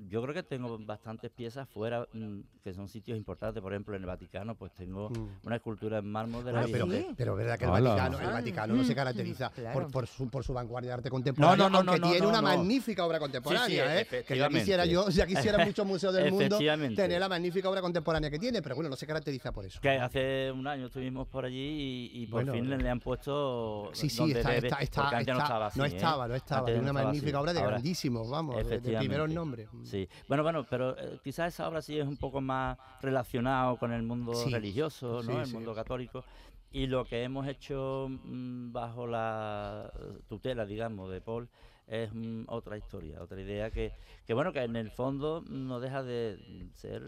yo 0.07 0.21
creo 0.21 0.33
que 0.33 0.43
tengo 0.43 0.77
bastantes 0.79 1.29
piezas 1.31 1.67
fuera, 1.69 2.07
mm, 2.13 2.39
que 2.63 2.73
son 2.73 2.87
sitios 2.87 3.17
importantes, 3.17 3.61
por 3.61 3.73
ejemplo, 3.73 3.95
en 3.95 4.01
el 4.01 4.07
Vaticano, 4.07 4.55
pues 4.55 4.73
tengo 4.73 5.09
Mm. 5.09 5.27
una 5.47 5.55
escultura 5.57 5.99
en 5.99 6.11
mármol 6.11 6.43
de 6.43 6.51
la 6.53 6.61
Bueno, 6.61 6.71
pero, 6.73 6.85
Virgen. 6.87 7.07
Sí. 7.09 7.13
pero 7.17 7.31
es 7.33 7.37
verdad 7.37 7.57
que 7.59 7.65
el 7.65 7.71
Hola. 7.71 7.89
Vaticano, 7.91 8.19
el 8.19 8.25
Ah. 8.27 8.31
Vaticano 8.33 8.73
no 8.75 8.83
se 8.83 8.95
caracteriza 8.95 9.49
Claro. 9.51 9.73
por, 9.81 9.91
por 9.91 10.07
su, 10.07 10.29
por 10.29 10.43
su 10.43 10.53
vanguardia 10.53 10.89
de 10.89 10.93
arte 10.95 11.09
contemporáneo, 11.09 11.57
no, 11.57 11.69
no, 11.69 11.77
aunque 11.91 11.99
no, 11.99 12.07
tiene 12.09 12.21
no, 12.21 12.29
una 12.29 12.41
no. 12.41 12.47
magnífica 12.47 13.05
obra 13.05 13.19
contemporánea, 13.19 14.01
¿eh? 14.01 14.07
que 14.27 14.37
ya 14.37 14.49
quisiera 14.49 14.85
yo, 14.85 15.09
ya 15.09 15.25
quisiera 15.27 15.63
muchos 15.65 15.85
museos 15.85 16.13
del 16.13 16.31
mundo 16.31 16.57
tener 16.95 17.19
la 17.19 17.29
magnífica 17.29 17.69
obra 17.69 17.81
contemporánea 17.81 18.29
que 18.29 18.39
tiene, 18.39 18.61
pero 18.61 18.75
bueno, 18.75 18.89
no 18.89 18.95
se 18.95 19.05
caracteriza 19.05 19.51
por 19.51 19.65
eso. 19.65 19.79
Que 19.81 19.89
hace 19.99 20.51
un 20.51 20.65
año 20.67 20.87
estuvimos 20.87 21.27
por 21.27 21.45
allí 21.45 22.09
y, 22.13 22.23
y 22.23 22.27
por 22.27 22.43
Bueno, 22.43 22.53
fin 22.53 22.69
le, 22.69 22.77
le 22.77 22.89
han 22.89 22.99
puesto 22.99 23.89
Sí, 23.93 24.09
sí, 24.09 24.17
donde 24.17 24.39
está, 24.39 24.51
debe, 24.51 24.67
está, 24.67 24.79
está, 24.81 25.11
no 25.11 25.19
está- 25.19 25.31
estaba 25.33 25.65
así. 25.67 25.79
no 25.79 25.85
¿eh? 25.85 25.87
estaba, 25.89 26.27
no 26.27 26.35
estaba, 26.35 26.65
tiene 26.65 26.79
una 26.81 26.93
magnífica 26.93 27.39
obra 27.41 27.53
de 27.53 27.61
grandísimos, 27.61 28.29
vamos, 28.29 28.67
de, 28.67 28.79
primeros 28.79 29.29
nombres. 29.29 29.69
Sí, 29.83 30.07
bueno, 30.27 30.43
bueno, 30.43 30.65
pero 30.69 30.97
eh, 30.97 31.19
quizás 31.23 31.53
esa 31.53 31.67
obra 31.67 31.81
sí 31.81 31.97
es 31.99 32.07
un 32.07 32.17
poco 32.17 32.41
más 32.41 32.77
relacionado 33.01 33.77
con 33.77 33.91
el 33.91 34.03
mundo 34.03 34.33
Sí, 34.33 34.51
religioso, 34.51 35.21
¿no? 35.21 35.33
sí, 35.33 35.37
el 35.39 35.45
sí. 35.47 35.53
mundo 35.53 35.73
católico. 35.75 36.23
Y 36.71 36.87
lo 36.87 37.05
que 37.05 37.23
hemos 37.23 37.47
hecho 37.47 38.07
mm, 38.09 38.71
bajo 38.73 39.07
la 39.07 39.91
tutela, 40.27 40.65
digamos, 40.65 41.09
de 41.11 41.21
Paul 41.21 41.47
es 41.87 42.11
mm, 42.13 42.45
otra 42.47 42.77
historia, 42.77 43.21
otra 43.21 43.39
idea 43.39 43.69
que, 43.69 43.91
que, 44.25 44.33
bueno, 44.33 44.51
que 44.51 44.63
en 44.63 44.75
el 44.75 44.89
fondo 44.89 45.43
no 45.47 45.79
deja 45.79 46.01
de 46.03 46.39
ser, 46.73 47.03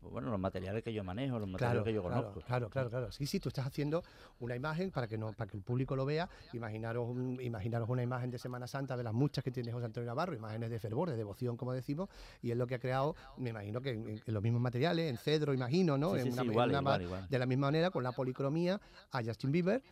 pues, 0.00 0.12
bueno, 0.12 0.30
los 0.30 0.38
materiales 0.38 0.82
que 0.82 0.92
yo 0.92 1.02
manejo, 1.02 1.38
los 1.38 1.48
materiales 1.48 1.82
Claro, 1.82 1.84
que 1.84 1.92
yo 1.94 2.02
conozco. 2.02 2.40
claro, 2.42 2.68
claro, 2.68 2.90
claro. 2.90 3.10
Sí, 3.12 3.26
sí, 3.26 3.40
tú 3.40 3.48
estás 3.48 3.66
haciendo 3.66 4.02
una 4.40 4.54
imagen 4.54 4.90
para 4.90 5.06
que 5.08 5.16
no, 5.16 5.32
para 5.32 5.50
que 5.50 5.56
el 5.56 5.62
público 5.62 5.96
lo 5.96 6.04
vea. 6.04 6.28
Imaginaros, 6.52 7.08
un- 7.08 7.40
imaginaros 7.40 7.88
una 7.88 8.02
imagen 8.02 8.30
de 8.30 8.38
Semana 8.38 8.66
Santa 8.66 8.96
de 8.96 9.02
las 9.04 9.14
muchas 9.14 9.42
que 9.42 9.50
tiene 9.50 9.72
José 9.72 9.86
Antonio 9.86 10.06
Navarro, 10.06 10.34
imágenes 10.34 10.68
de 10.70 10.78
fervor, 10.78 11.08
de 11.10 11.16
devoción, 11.16 11.56
como 11.56 11.72
decimos, 11.72 12.08
y 12.42 12.50
es 12.50 12.56
lo 12.56 12.66
que 12.66 12.74
ha 12.74 12.78
creado, 12.78 13.16
me 13.38 13.50
imagino 13.50 13.80
que 13.80 13.90
en, 13.90 14.08
en 14.26 14.34
los 14.34 14.42
mismos 14.42 14.60
materiales, 14.60 15.08
en 15.10 15.16
cedro, 15.16 15.54
imagino, 15.54 15.96
¿no? 15.96 16.14
Sí, 16.14 16.20
En 16.20 16.24
sí, 16.24 16.32
una- 16.32 16.42
sí, 16.42 16.46
en 16.48 16.52
igual, 16.52 16.68
una 16.70 16.78
igual, 16.80 16.98
ma- 17.00 17.02
igual. 17.04 17.28
De 17.28 17.38
la 17.38 17.46
misma 17.46 17.68
manera, 17.68 17.90
con 17.90 18.02
la 18.04 18.12
policromía, 18.12 18.78
a 19.10 19.22
Justin 19.24 19.52
Bieber, 19.52 19.82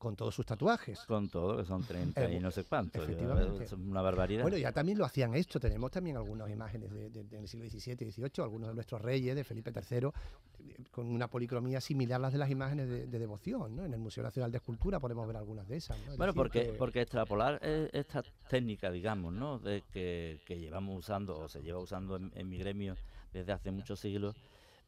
con 0.00 0.16
todos 0.16 0.34
sus 0.34 0.46
tatuajes. 0.46 0.98
Con 1.00 1.28
todo, 1.28 1.58
que 1.58 1.64
son 1.66 1.82
30 1.84 2.24
Eh, 2.24 2.36
y 2.36 2.40
no 2.40 2.50
sé 2.50 2.64
cuántos. 2.64 3.02
efectivamente. 3.04 3.64
Es 3.64 3.72
una 3.74 4.00
barbaridad. 4.00 4.40
Bueno, 4.42 4.56
ya 4.56 4.72
también 4.72 4.96
lo 4.96 5.04
hacían 5.04 5.34
esto. 5.34 5.60
Tenemos 5.60 5.90
también 5.90 6.16
algunas 6.16 6.48
imágenes 6.50 6.90
de- 6.90 7.10
de- 7.10 7.24
del 7.24 7.46
siglo 7.46 7.66
XVII 7.68 8.06
y 8.08 8.10
XVIII, 8.10 8.42
algunos 8.42 8.68
de 8.70 8.74
nuestros 8.74 9.02
reyes, 9.02 9.36
de 9.36 9.44
Felipe 9.44 9.70
III, 9.70 10.06
eh, 10.06 10.76
con 10.90 11.06
una 11.06 11.28
policromía 11.28 11.82
similar 11.82 12.16
a 12.16 12.22
las 12.22 12.32
de 12.32 12.38
las 12.38 12.50
imágenes 12.50 12.88
de, 12.88 13.06
de 13.08 13.18
devoción. 13.18 13.76
¿no? 13.76 13.84
En 13.84 13.92
el 13.92 14.00
Museo 14.00 14.24
Nacional 14.24 14.50
de 14.50 14.56
Escultura 14.56 14.98
podemos 14.98 15.26
ver 15.26 15.36
algunas 15.36 15.68
de 15.68 15.76
esas. 15.76 15.98
¿no? 16.06 16.12
Es 16.12 16.16
Bueno, 16.16 16.32
porque, 16.32 16.62
que- 16.68 16.72
porque 16.72 17.02
extrapolar 17.02 17.58
eh, 17.62 17.90
esta 17.92 18.22
técnica, 18.48 18.90
digamos, 18.90 19.34
¿no? 19.34 19.58
De 19.58 19.82
que, 19.92 20.40
que 20.46 20.58
llevamos 20.58 20.96
usando 20.98 21.38
o 21.38 21.46
se 21.46 21.60
lleva 21.62 21.78
usando 21.78 22.16
en, 22.16 22.32
en 22.34 22.48
mi 22.48 22.56
gremio 22.56 22.96
desde 23.34 23.52
hace 23.52 23.70
muchos 23.70 24.00
siglos, 24.00 24.34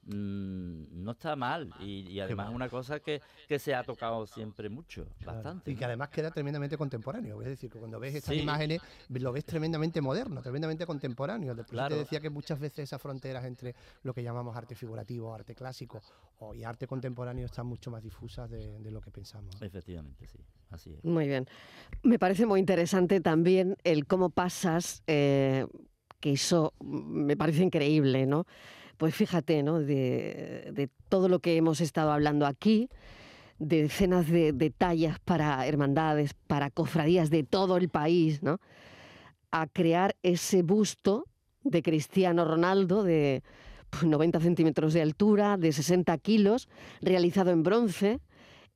no 0.04 1.12
está 1.12 1.36
mal. 1.36 1.72
Y, 1.80 2.08
y 2.10 2.20
además 2.20 2.48
es 2.48 2.54
una 2.54 2.68
cosa 2.68 3.00
que, 3.00 3.20
que 3.46 3.58
se 3.58 3.74
ha 3.74 3.84
tocado 3.84 4.26
siempre 4.26 4.68
mucho, 4.68 5.06
Claro. 5.20 5.36
bastante. 5.38 5.70
Y 5.70 5.76
que 5.76 5.84
además 5.84 6.08
queda 6.08 6.30
tremendamente 6.30 6.76
contemporáneo. 6.76 7.40
Es 7.42 7.48
decir, 7.48 7.70
que 7.70 7.78
cuando 7.78 8.00
ves 8.00 8.14
estas 8.14 8.34
Sí. 8.34 8.40
imágenes, 8.40 8.80
lo 9.08 9.32
ves 9.32 9.44
tremendamente 9.44 10.00
moderno, 10.00 10.42
tremendamente 10.42 10.86
contemporáneo. 10.86 11.54
Después 11.54 11.70
Claro. 11.76 11.94
te 11.94 12.00
decía 12.00 12.20
que 12.20 12.30
muchas 12.30 12.58
veces 12.58 12.80
esas 12.80 13.00
fronteras 13.00 13.44
entre 13.44 13.74
lo 14.02 14.12
que 14.12 14.22
llamamos 14.22 14.56
arte 14.56 14.74
figurativo, 14.74 15.32
arte 15.34 15.54
clásico 15.54 16.02
o, 16.40 16.54
y 16.54 16.64
arte 16.64 16.86
contemporáneo 16.86 17.46
están 17.46 17.66
mucho 17.66 17.90
más 17.90 18.02
difusas 18.02 18.50
de, 18.50 18.78
de 18.80 18.90
lo 18.90 19.00
que 19.00 19.10
pensamos. 19.10 19.60
Efectivamente, 19.62 20.26
sí, 20.26 20.38
así 20.70 20.92
es. 20.94 21.04
Muy 21.04 21.26
bien. 21.28 21.46
Me 22.02 22.18
parece 22.18 22.46
muy 22.46 22.58
interesante 22.58 23.20
también 23.20 23.76
el 23.84 24.06
cómo 24.06 24.30
pasas, 24.30 25.02
eh, 25.06 25.66
que 26.20 26.32
eso 26.32 26.74
mm, 26.80 27.24
me 27.24 27.36
parece 27.36 27.62
increíble, 27.62 28.26
¿no? 28.26 28.46
Pues 29.02 29.16
fíjate, 29.16 29.64
¿no? 29.64 29.80
De, 29.80 30.88
todo 31.08 31.28
lo 31.28 31.40
que 31.40 31.56
hemos 31.56 31.80
estado 31.80 32.12
hablando 32.12 32.46
aquí, 32.46 32.88
de 33.58 33.82
decenas 33.82 34.30
de, 34.30 34.72
tallas 34.78 35.18
para 35.18 35.66
hermandades, 35.66 36.34
para 36.34 36.70
cofradías 36.70 37.28
de 37.28 37.42
todo 37.42 37.78
el 37.78 37.88
país, 37.88 38.44
¿no? 38.44 38.60
A 39.50 39.66
crear 39.66 40.14
ese 40.22 40.62
busto 40.62 41.24
de 41.64 41.82
Cristiano 41.82 42.44
Ronaldo 42.44 43.02
de 43.02 43.42
pues, 43.90 44.04
90 44.04 44.38
centímetros 44.38 44.92
de 44.92 45.02
altura, 45.02 45.56
de 45.56 45.72
60 45.72 46.16
kilos, 46.18 46.68
realizado 47.00 47.50
en 47.50 47.64
bronce, 47.64 48.20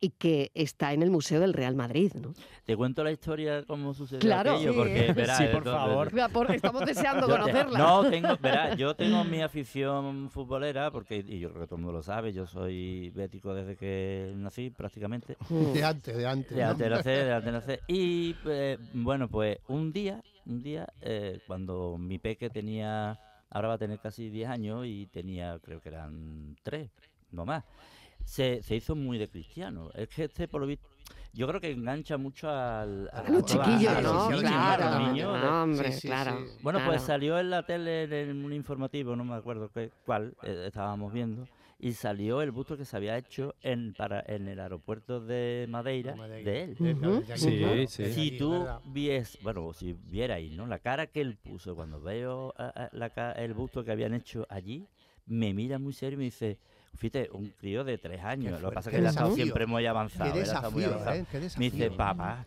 y 0.00 0.10
que 0.10 0.50
está 0.54 0.92
en 0.92 1.02
el 1.02 1.10
Museo 1.10 1.40
del 1.40 1.54
Real 1.54 1.74
Madrid, 1.74 2.12
¿no? 2.14 2.34
Te 2.64 2.76
cuento 2.76 3.02
la 3.02 3.12
historia 3.12 3.64
cómo 3.64 3.94
sucedió 3.94 4.20
Claro. 4.20 4.52
aquello, 4.54 4.72
Sí, 4.72 4.78
porque 4.78 5.12
verás, 5.14 5.38
Sí, 5.38 5.44
eh, 5.44 5.48
por 5.52 5.64
favor. 5.64 6.12
Mira, 6.12 6.28
por- 6.28 6.50
Estamos 6.50 6.84
deseando 6.84 7.26
conocerla. 7.26 7.78
No, 7.78 8.08
tengo, 8.10 8.36
verás, 8.36 8.76
yo 8.76 8.94
tengo 8.94 9.24
mi 9.24 9.40
afición 9.42 10.28
futbolera, 10.30 10.90
porque, 10.90 11.24
y 11.26 11.38
yo 11.38 11.48
creo 11.50 11.62
que 11.62 11.66
todo 11.66 11.76
el 11.76 11.82
mundo 11.82 11.96
lo 11.98 12.02
sabe, 12.02 12.32
yo 12.32 12.46
soy 12.46 13.10
bético 13.10 13.54
desde 13.54 13.76
que 13.76 14.32
nací 14.36 14.70
prácticamente. 14.70 15.36
Mm. 15.48 15.72
De 15.72 15.84
antes, 15.84 16.16
de 16.16 16.26
antes. 16.26 16.56
De 16.56 16.62
antes 16.62 16.78
de 16.78 16.90
nacer, 16.90 17.24
de 17.24 17.32
antes 17.32 17.46
de 17.46 17.52
nacer. 17.58 17.80
Y 17.88 18.34
eh, 18.46 18.78
bueno, 18.92 19.28
pues 19.28 19.58
un 19.68 19.92
día, 19.92 20.22
un 20.44 20.62
día, 20.62 20.86
eh, 21.00 21.40
cuando 21.46 21.96
mi 21.98 22.18
peque 22.18 22.50
tenía, 22.50 23.18
ahora 23.50 23.68
va 23.68 23.74
a 23.74 23.78
tener 23.78 23.98
casi 23.98 24.28
10 24.28 24.48
años 24.50 24.84
y 24.86 25.06
tenía, 25.06 25.58
creo 25.62 25.80
que 25.80 25.88
eran 25.88 26.56
3, 26.62 26.90
no 27.32 27.44
más, 27.46 27.64
se, 28.26 28.62
se 28.62 28.74
hizo 28.76 28.94
muy 28.96 29.18
de 29.18 29.28
cristiano. 29.28 29.90
Es 29.94 30.08
que 30.08 30.24
este, 30.24 30.48
por 30.48 30.60
lo 30.60 30.66
visto, 30.66 30.86
yo 31.32 31.46
creo 31.46 31.60
que 31.60 31.70
engancha 31.70 32.16
mucho 32.18 32.50
al, 32.50 33.08
A 33.12 33.20
A 33.20 33.30
los 33.30 33.44
chiquillos, 33.44 33.94
a 33.94 34.00
los 34.00 34.28
¿no? 34.30 34.38
Claro, 34.40 34.84
a 34.84 34.98
los 35.00 35.12
niños, 35.12 35.38
no, 35.40 35.62
hombre, 35.62 35.92
Sí, 35.92 36.00
sí, 36.00 36.08
claro. 36.08 36.38
sí. 36.40 36.58
Bueno, 36.62 36.80
pues 36.80 36.96
claro. 37.02 37.06
salió 37.06 37.38
en 37.38 37.50
la 37.50 37.64
tele, 37.64 38.02
en 38.30 38.44
un 38.44 38.52
informativo, 38.52 39.14
no 39.14 39.24
me 39.24 39.34
acuerdo 39.34 39.70
qué, 39.72 39.90
cuál, 40.04 40.34
eh, 40.42 40.64
estábamos 40.66 41.12
viendo, 41.12 41.46
y 41.78 41.92
salió 41.92 42.40
el 42.42 42.50
busto 42.50 42.76
que 42.76 42.84
se 42.86 42.96
había 42.96 43.16
hecho 43.18 43.54
en, 43.60 43.92
para, 43.94 44.24
en 44.26 44.48
el 44.48 44.58
aeropuerto 44.58 45.20
de 45.20 45.66
Madeira, 45.68 46.16
Madeira. 46.16 46.50
de 46.50 46.62
él. 46.64 46.76
Sí, 47.36 47.86
sí. 47.86 48.12
Si 48.12 48.38
tú 48.38 48.66
vies, 48.86 49.38
bueno, 49.42 49.72
si 49.72 49.92
vierais, 49.92 50.50
¿no? 50.52 50.66
La 50.66 50.78
cara 50.80 51.06
que 51.06 51.20
él 51.20 51.36
puso 51.36 51.76
cuando 51.76 52.00
veo 52.00 52.54
a- 52.56 52.68
a 52.84 52.88
la 52.92 53.10
ca- 53.10 53.32
el 53.32 53.52
busto 53.54 53.84
que 53.84 53.92
habían 53.92 54.14
hecho 54.14 54.46
allí, 54.48 54.88
me 55.26 55.52
mira 55.52 55.78
muy 55.78 55.92
serio 55.92 56.14
y 56.14 56.18
me 56.18 56.24
dice, 56.24 56.58
fíjate, 56.96 57.28
un 57.32 57.50
crío 57.58 57.84
de 57.84 57.98
tres 57.98 58.22
años, 58.24 58.60
lo 58.60 58.70
que 58.70 58.74
pasa 58.74 58.90
es 58.90 58.94
que 58.94 59.00
él 59.00 59.06
ha 59.06 59.10
estado 59.10 59.28
desafío. 59.28 59.44
siempre 59.44 59.66
muy 59.66 59.86
avanzado. 59.86 60.32
Qué 60.32 60.40
él 60.40 60.44
ha 60.44 60.52
estado 60.52 60.70
muy 60.70 60.82
desafío, 60.82 61.02
avanzado. 61.02 61.22
¿eh? 61.22 61.26
Qué 61.30 61.36
Me 61.38 61.42
desafío. 61.44 61.70
dice, 61.70 61.90
papá, 61.90 62.44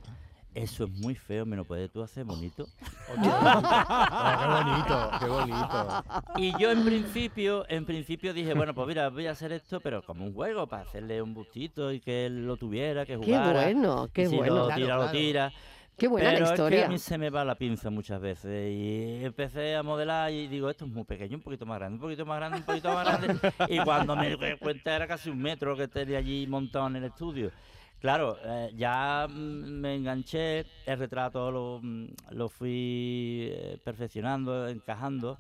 eso 0.56 0.84
es 0.86 0.90
muy 0.90 1.16
feo, 1.16 1.46
¿me 1.46 1.56
lo 1.56 1.64
puedes 1.66 1.92
tú 1.92 2.02
hacer 2.04 2.26
bonito? 2.26 2.68
Oh, 3.12 3.16
qué 4.40 4.48
bonito, 4.48 5.12
qué 5.20 5.26
bonito. 5.26 6.04
Y 6.38 6.62
yo 6.62 6.72
en 6.72 6.84
principio, 6.86 7.66
en 7.70 7.86
principio 7.86 8.34
dije, 8.34 8.54
bueno, 8.54 8.74
pues 8.74 8.88
mira, 8.88 9.10
voy 9.10 9.26
a 9.28 9.32
hacer 9.32 9.52
esto, 9.52 9.80
pero 9.80 10.04
como 10.04 10.26
un 10.26 10.34
juego, 10.34 10.68
para 10.68 10.84
hacerle 10.84 11.22
un 11.22 11.34
bustito 11.34 11.92
y 11.92 12.00
que 12.00 12.26
él 12.28 12.46
lo 12.46 12.56
tuviera, 12.58 13.06
que 13.06 13.18
Qué 13.20 13.26
jugara. 13.26 13.52
bueno, 13.64 14.06
y 14.08 14.10
qué 14.12 14.28
si 14.28 14.36
bueno. 14.36 14.56
lo 14.56 14.66
Claro, 14.68 14.82
tira, 14.82 14.96
lo 14.96 15.10
claro. 15.10 15.54
Qué 16.00 16.08
buena 16.08 16.30
Pero 16.30 16.40
la 16.40 16.46
es 16.46 16.50
que 16.52 16.56
historia. 16.56 16.86
a 16.86 16.90
mí 16.90 16.98
se 16.98 17.18
me 17.18 17.30
va 17.30 17.44
la 17.46 17.56
pinza 17.56 17.90
muchas 17.90 18.20
veces 18.22 18.72
y 18.72 19.24
empecé 19.24 19.76
a 19.76 19.84
modelar 19.84 20.32
y 20.32 20.48
digo, 20.48 20.70
esto 20.70 20.86
es 20.86 20.92
muy 20.92 21.04
pequeño, 21.04 21.38
un 21.38 21.44
poquito 21.44 21.66
más 21.66 21.78
grande, 21.80 21.96
un 21.96 22.02
poquito 22.02 22.26
más 22.26 22.38
grande, 22.38 22.58
un 22.60 22.64
poquito 22.64 22.94
más 22.94 23.06
grande. 23.06 23.54
y 23.70 23.80
cuando 23.80 24.16
me 24.16 24.30
di 24.36 24.58
cuenta 24.58 24.96
era 24.96 25.08
casi 25.08 25.30
un 25.30 25.40
metro 25.42 25.76
que 25.76 25.88
tenía 25.88 26.18
allí 26.20 26.48
montado 26.48 26.88
en 26.88 26.96
el 26.98 27.04
estudio. 27.06 27.52
Claro, 28.00 28.38
eh, 28.46 28.72
ya 28.76 29.28
mm, 29.30 29.34
me 29.82 29.96
enganché, 29.96 30.66
el 30.86 30.98
retrato 31.00 31.52
lo, 31.52 31.80
mm, 31.84 32.06
lo 32.32 32.48
fui 32.48 33.50
eh, 33.52 33.78
perfeccionando, 33.84 34.68
encajando. 34.70 35.38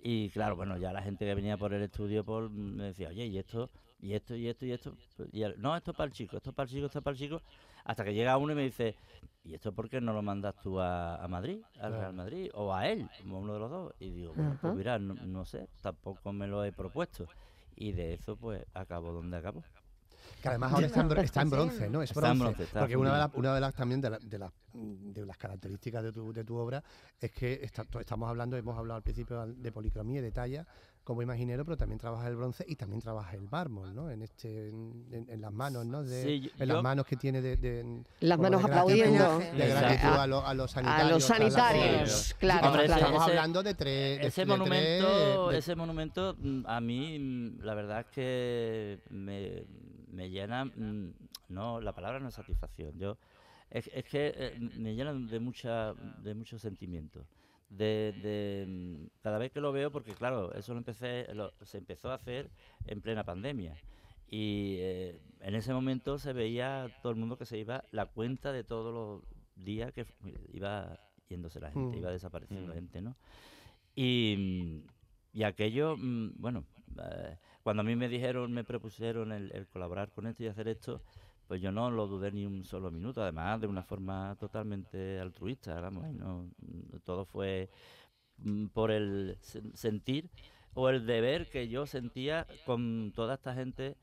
Y 0.00 0.30
claro, 0.30 0.56
bueno, 0.56 0.76
ya 0.76 0.92
la 0.92 1.02
gente 1.02 1.24
que 1.24 1.34
venía 1.34 1.56
por 1.56 1.72
el 1.74 1.82
estudio 1.82 2.24
por, 2.24 2.50
me 2.50 2.84
decía, 2.84 3.08
oye, 3.08 3.26
¿y 3.26 3.38
esto? 3.38 3.68
¿Y 4.00 4.12
esto? 4.12 4.36
¿Y 4.36 4.48
esto? 4.48 4.64
¿Y 4.64 4.72
esto? 4.72 4.92
Y 5.32 5.42
él, 5.42 5.56
no, 5.58 5.76
esto 5.76 5.90
es 5.90 5.96
para 5.96 6.06
el 6.06 6.12
chico, 6.12 6.36
esto 6.36 6.50
es 6.50 6.56
para 6.56 6.68
el 6.68 6.70
chico, 6.70 6.86
esto 6.86 6.98
es 6.98 7.04
para 7.04 7.12
el 7.12 7.18
chico. 7.18 7.42
Hasta 7.84 8.04
que 8.04 8.14
llega 8.14 8.36
uno 8.36 8.52
y 8.52 8.56
me 8.56 8.62
dice, 8.62 8.94
¿y 9.44 9.54
esto 9.54 9.72
por 9.72 9.88
qué 9.88 10.00
no 10.00 10.12
lo 10.12 10.22
mandas 10.22 10.54
tú 10.62 10.78
a, 10.78 11.16
a 11.16 11.26
Madrid, 11.26 11.62
al 11.80 11.92
Real 11.92 12.12
Madrid? 12.12 12.50
O 12.54 12.72
a 12.72 12.88
él, 12.88 13.08
como 13.22 13.40
uno 13.40 13.54
de 13.54 13.58
los 13.58 13.70
dos. 13.70 13.94
Y 13.98 14.10
digo, 14.10 14.34
bueno, 14.34 14.56
pues 14.60 14.74
mira, 14.74 14.98
no, 14.98 15.14
no 15.14 15.44
sé, 15.44 15.68
tampoco 15.82 16.32
me 16.32 16.46
lo 16.46 16.64
he 16.64 16.70
propuesto. 16.70 17.26
Y 17.74 17.92
de 17.92 18.14
eso, 18.14 18.36
pues, 18.36 18.64
acabo 18.74 19.12
donde 19.12 19.36
acabo. 19.36 19.64
Que 20.42 20.48
además 20.48 20.72
ahora 20.72 20.86
está 20.86 21.00
en, 21.00 21.18
está 21.18 21.42
en 21.42 21.50
bronce, 21.50 21.90
¿no? 21.90 22.02
Es 22.02 22.10
Está 22.10 22.30
en 22.30 22.38
bronce. 22.38 22.44
bronce, 22.56 22.62
está 22.64 22.80
porque 22.80 22.96
una 22.96 23.12
de, 23.12 23.18
las, 23.18 23.30
fundido. 23.32 23.40
una 23.40 23.54
de 23.54 23.60
las 23.60 23.74
también 23.74 24.00
de, 24.00 24.10
la- 24.10 24.18
de 24.18 24.38
las, 24.38 24.52
de 24.72 25.26
las 25.26 25.36
características 25.36 26.02
de 26.04 26.12
tu, 26.12 26.32
de 26.32 26.44
tu 26.44 26.56
obra 26.56 26.82
es 27.20 27.30
que 27.32 27.60
está- 27.62 27.84
estamos 28.00 28.28
hablando, 28.28 28.56
hemos 28.56 28.78
hablado 28.78 28.96
al 28.96 29.02
principio 29.02 29.46
de 29.46 29.72
policromía 29.72 30.18
y 30.20 30.22
de 30.22 30.30
talla 30.32 30.66
como 31.02 31.22
imaginero, 31.22 31.64
pero 31.64 31.78
también 31.78 31.98
trabaja 31.98 32.28
el 32.28 32.36
bronce 32.36 32.66
y 32.68 32.76
también 32.76 33.00
trabaja 33.00 33.34
el 33.34 33.40
mármol, 33.50 33.94
¿no? 33.94 34.10
En 34.10 34.20
este, 34.20 34.68
en, 34.68 35.06
en 35.26 35.40
las 35.40 35.50
manos, 35.50 35.86
¿no? 35.86 36.04
De, 36.04 36.22
Sí, 36.22 36.40
yo- 36.40 36.50
en 36.58 36.68
las 36.68 36.82
manos 36.82 37.06
que 37.06 37.16
tiene 37.16 37.40
de, 37.40 37.56
de- 37.56 38.02
Las 38.20 38.38
manos 38.38 38.62
de 38.62 38.68
gratitud- 38.68 38.80
aplaudiendo. 39.02 39.38
De 39.38 39.68
gratitud 39.68 40.06
A- 40.08 40.22
a, 40.22 40.26
lo- 40.26 40.46
a 40.46 40.52
los 40.52 40.70
A 40.70 40.74
sanitarios. 40.74 41.10
los 41.12 41.30
a 41.30 41.38
la- 41.38 41.50
sanitarios, 41.50 42.34
claro, 42.38 42.72
claro. 42.72 42.82
Estamos 42.82 43.22
ese- 43.22 43.30
hablando 43.30 43.62
de 43.62 43.74
tres. 43.74 44.20
de- 44.20 44.26
ese 44.26 44.40
de 44.42 44.46
monumento, 44.46 45.06
tres- 45.46 45.52
de- 45.52 45.58
ese 45.58 45.74
monumento 45.76 46.36
a 46.66 46.80
mí 46.82 47.18
mm, 47.18 47.60
la 47.64 47.74
verdad 47.74 48.00
es 48.00 48.06
que 48.08 49.00
me, 49.08 49.64
me 50.10 50.30
llena, 50.30 50.64
mm, 50.66 51.12
no, 51.48 51.80
la 51.80 51.92
palabra 51.94 52.20
no 52.20 52.28
es 52.28 52.34
satisfacción. 52.34 52.98
Yo 52.98 53.18
es, 53.70 53.90
es 53.92 54.04
que 54.04 54.32
eh, 54.36 54.58
me 54.58 54.94
llena 54.94 55.12
de 55.14 55.40
mucha, 55.40 55.94
de 55.94 56.34
muchos 56.34 56.62
sentimientos. 56.62 57.26
De, 57.70 58.14
de, 58.22 58.64
mm, 58.66 59.06
cada 59.22 59.36
vez 59.38 59.52
que 59.52 59.60
lo 59.60 59.72
veo, 59.72 59.90
porque 59.92 60.14
claro, 60.14 60.54
eso 60.54 60.72
lo 60.72 60.78
empecé, 60.78 61.26
lo- 61.34 61.52
se 61.62 61.78
empezó 61.78 62.10
a 62.10 62.14
hacer 62.14 62.50
en 62.86 63.00
plena 63.02 63.24
pandemia. 63.24 63.74
Y 64.30 64.76
eh, 64.78 65.20
en 65.40 65.54
ese 65.54 65.72
momento 65.72 66.18
se 66.18 66.32
veía 66.32 66.90
todo 67.02 67.12
el 67.12 67.18
mundo 67.18 67.36
que 67.36 67.44
se 67.46 67.58
iba 67.58 67.84
la 67.92 68.06
cuenta 68.06 68.52
de 68.52 68.64
todos 68.64 68.92
los 68.94 69.64
días 69.64 69.92
que 69.92 70.06
iba 70.52 70.98
yéndose 71.28 71.60
la 71.60 71.70
gente, 71.70 71.96
Mm. 71.96 72.00
iba 72.00 72.10
desapareciendo 72.10 72.72
Mm. 72.72 72.74
gente, 72.74 73.02
¿no? 73.02 73.16
Y, 73.94 74.82
y 75.38 75.44
aquello, 75.44 75.96
mm, 75.96 76.32
bueno, 76.36 76.64
eh, 76.98 77.36
cuando 77.62 77.82
a 77.82 77.84
mí 77.84 77.94
me 77.96 78.08
dijeron, 78.08 78.52
me 78.52 78.64
propusieron 78.64 79.32
el, 79.32 79.66
colaborar 79.68 80.10
con 80.10 80.26
esto 80.26 80.42
y 80.42 80.48
hacer 80.48 80.68
esto, 80.68 81.02
pues 81.46 81.60
yo 81.62 81.70
no 81.72 81.90
lo 81.90 82.06
dudé 82.06 82.32
ni 82.32 82.44
un 82.46 82.64
solo 82.64 82.90
minuto, 82.90 83.22
además 83.22 83.60
de 83.60 83.66
una 83.68 83.82
forma 83.82 84.36
totalmente 84.40 85.20
altruista, 85.20 85.90
y 86.10 86.14
no, 86.14 86.50
mm, 86.58 86.98
todo 87.04 87.24
fue 87.24 87.68
mm, 88.38 88.66
por 88.68 88.90
el 88.90 89.36
sen- 89.42 89.74
sentir 89.74 90.30
o 90.74 90.88
el 90.90 91.06
deber 91.06 91.48
que 91.50 91.68
yo 91.68 91.86
sentía 91.86 92.46
con 92.66 93.12
toda 93.14 93.34
esta 93.34 93.54
gente 93.54 93.96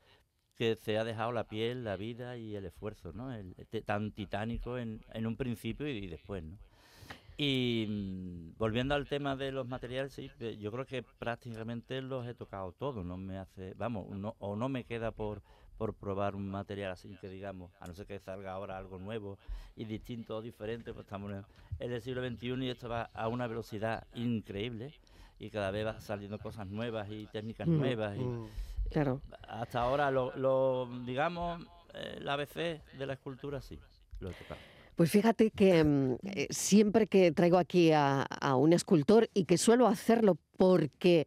que 0.56 0.76
se 0.76 0.98
ha 0.98 1.04
dejado 1.04 1.32
la 1.32 1.44
piel, 1.44 1.84
la 1.84 1.96
vida 1.96 2.36
y 2.38 2.56
el 2.56 2.66
esfuerzo, 2.66 3.12
¿no? 3.12 3.32
El, 3.34 3.54
este 3.58 3.82
tan 3.82 4.12
titánico 4.12 4.78
en, 4.78 5.00
en 5.14 5.26
un 5.26 5.36
principio 5.36 5.88
y, 5.88 5.98
y 5.98 6.06
después, 6.08 6.42
¿no? 6.44 6.58
Y 7.36 7.86
mm, 7.88 8.56
volviendo 8.58 8.94
al 8.94 9.06
tema 9.06 9.36
de 9.36 9.52
los 9.52 9.66
materiales, 9.68 10.12
sí, 10.14 10.30
eh, 10.40 10.56
yo 10.58 10.72
creo 10.72 10.86
que 10.86 11.02
prácticamente 11.02 12.00
los 12.00 12.26
he 12.26 12.34
tocado 12.34 12.72
todos, 12.72 13.04
no 13.04 13.16
me 13.18 13.36
hace, 13.38 13.74
vamos, 13.74 14.08
no, 14.10 14.34
o 14.38 14.56
no 14.56 14.68
me 14.70 14.84
queda 14.84 15.10
por, 15.10 15.42
por 15.76 15.92
probar 15.94 16.34
un 16.34 16.48
material 16.48 16.92
así 16.92 17.14
que 17.20 17.28
digamos, 17.28 17.70
a 17.80 17.86
no 17.86 17.92
ser 17.94 18.06
que 18.06 18.18
salga 18.18 18.52
ahora 18.52 18.78
algo 18.78 18.98
nuevo 18.98 19.38
y 19.74 19.84
distinto 19.84 20.38
o 20.38 20.42
diferente, 20.42 20.94
pues 20.94 21.04
estamos 21.04 21.30
en 21.78 21.92
el 21.92 22.00
siglo 22.00 22.26
XXI 22.26 22.64
y 22.64 22.70
esto 22.70 22.88
va 22.88 23.10
a 23.12 23.28
una 23.28 23.46
velocidad 23.46 24.06
increíble 24.14 24.94
y 25.38 25.50
cada 25.50 25.70
vez 25.70 25.84
va 25.84 26.00
saliendo 26.00 26.38
cosas 26.38 26.66
nuevas 26.68 27.10
y 27.10 27.26
técnicas 27.26 27.68
Mm, 27.68 27.76
nuevas 27.76 28.16
y 28.16 28.20
Mm. 28.22 28.46
Claro. 28.90 29.20
hasta 29.48 29.80
ahora 29.80 30.10
lo, 30.12 30.34
lo, 30.36 30.88
digamos, 31.04 31.60
eh, 31.92 32.14
el 32.18 32.28
ABC 32.28 32.80
de 32.92 33.06
la 33.06 33.14
escultura 33.14 33.60
sí, 33.60 33.78
lo 34.20 34.30
he 34.30 34.34
tocado. 34.34 34.60
Pues 34.96 35.10
fíjate 35.10 35.50
que 35.50 35.84
mm, 35.84 36.14
eh, 36.24 36.46
siempre 36.50 37.06
que 37.06 37.30
traigo 37.32 37.58
aquí 37.58 37.92
a, 37.92 38.22
a 38.22 38.56
un 38.56 38.72
escultor 38.72 39.28
y 39.34 39.44
que 39.44 39.58
suelo 39.58 39.86
hacerlo 39.86 40.38
porque 40.56 41.26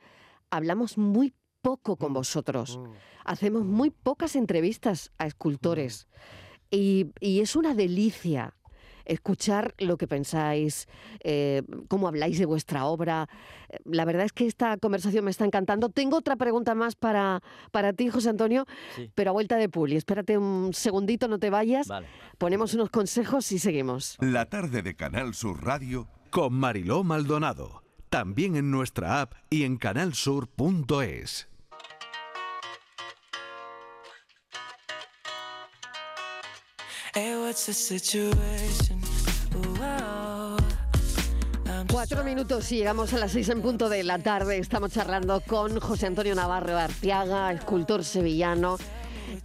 hablamos 0.50 0.98
muy 0.98 1.34
poco 1.62 1.96
con 1.96 2.12
Mm, 2.12 2.16
vosotros, 2.16 2.78
Mm. 2.80 2.92
hacemos 3.26 3.66
muy 3.66 3.92
pocas 3.92 4.36
entrevistas 4.36 5.12
a 5.20 5.28
escultores 5.28 6.08
y, 6.72 7.12
y 7.20 7.42
es 7.42 7.56
una 7.56 7.76
delicia 7.76 8.56
escuchar 9.06 9.74
lo 9.80 9.98
que 9.98 10.08
pensáis, 10.08 10.88
eh, 11.24 11.64
cómo 11.88 12.08
habláis 12.08 12.40
de 12.40 12.46
vuestra 12.46 12.86
obra. 12.86 13.28
La 13.86 14.06
verdad 14.06 14.26
es 14.26 14.32
que 14.34 14.46
esta 14.48 14.78
conversación 14.78 15.26
me 15.26 15.32
está 15.32 15.46
encantando. 15.46 15.90
Tengo 15.90 16.18
otra 16.18 16.36
pregunta 16.36 16.76
más 16.76 16.96
para, 16.96 17.42
para 17.72 17.94
ti, 17.94 18.10
José 18.10 18.30
Antonio, 18.30 18.66
Sí, 18.96 19.12
pero 19.16 19.32
a 19.32 19.34
vuelta 19.34 19.58
de 19.58 19.70
Puli. 19.70 19.96
Espérate 19.96 20.38
un 20.38 20.74
segundito, 20.74 21.28
no 21.28 21.40
te 21.40 21.50
vayas. 21.50 21.88
vale. 21.88 22.08
Ponemos 22.38 22.74
unos 22.74 22.90
consejos 22.90 23.52
y 23.52 23.60
seguimos. 23.60 24.18
La 24.22 24.46
tarde 24.46 24.82
de 24.82 24.96
Canal 24.96 25.34
Sur 25.34 25.64
Radio 25.64 26.08
con 26.30 26.54
Mariló 26.54 27.04
Maldonado. 27.04 27.84
También 28.10 28.56
en 28.56 28.72
nuestra 28.72 29.22
app 29.22 29.34
y 29.50 29.64
en 29.66 29.78
canalsur.es. 29.78 31.49
Cuatro 41.92 42.24
minutos 42.24 42.72
y 42.72 42.78
llegamos 42.78 43.14
a 43.14 43.18
las 43.18 43.32
seis 43.32 43.50
en 43.50 43.62
punto 43.62 43.90
de 43.90 44.04
la 44.04 44.20
tarde. 44.20 44.60
Estamos 44.60 44.92
charlando 44.92 45.42
con 45.42 45.80
José 45.80 46.06
Antonio 46.06 46.36
Navarro 46.36 46.78
Arteaga, 46.78 47.52
escultor 47.52 48.04
sevillano 48.04 48.78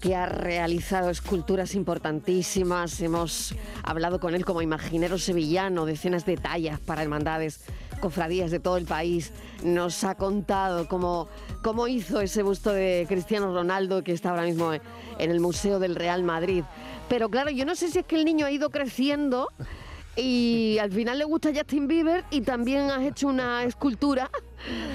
que 0.00 0.14
ha 0.14 0.26
realizado 0.26 1.10
esculturas 1.10 1.74
importantísimas. 1.74 3.00
Hemos 3.00 3.54
hablado 3.82 4.20
con 4.20 4.34
él 4.34 4.44
como 4.44 4.60
imaginero 4.60 5.18
sevillano, 5.18 5.86
decenas 5.86 6.26
de 6.26 6.36
tallas 6.36 6.80
para 6.80 7.02
hermandades 7.02 7.60
cofradías 8.04 8.50
de 8.50 8.60
todo 8.60 8.76
el 8.76 8.84
país, 8.84 9.32
nos 9.62 10.04
ha 10.04 10.14
contado 10.14 10.88
cómo, 10.88 11.26
cómo 11.62 11.88
hizo 11.88 12.20
ese 12.20 12.42
busto 12.42 12.70
de 12.70 13.06
Cristiano 13.08 13.50
Ronaldo 13.54 14.04
que 14.04 14.12
está 14.12 14.28
ahora 14.28 14.42
mismo 14.42 14.74
en 14.74 15.30
el 15.30 15.40
Museo 15.40 15.78
del 15.78 15.94
Real 15.94 16.22
Madrid. 16.22 16.64
Pero 17.08 17.28
claro, 17.28 17.50
yo 17.50 17.64
no 17.64 17.74
sé 17.74 17.88
si 17.88 18.00
es 18.00 18.06
que 18.06 18.16
el 18.16 18.24
niño 18.24 18.46
ha 18.46 18.50
ido 18.50 18.70
creciendo 18.70 19.48
y 20.16 20.78
al 20.80 20.92
final 20.92 21.18
le 21.18 21.24
gusta 21.24 21.50
Justin 21.54 21.88
Bieber 21.88 22.24
y 22.30 22.40
también 22.40 22.90
has 22.90 23.02
hecho 23.02 23.28
una 23.28 23.64
escultura 23.64 24.30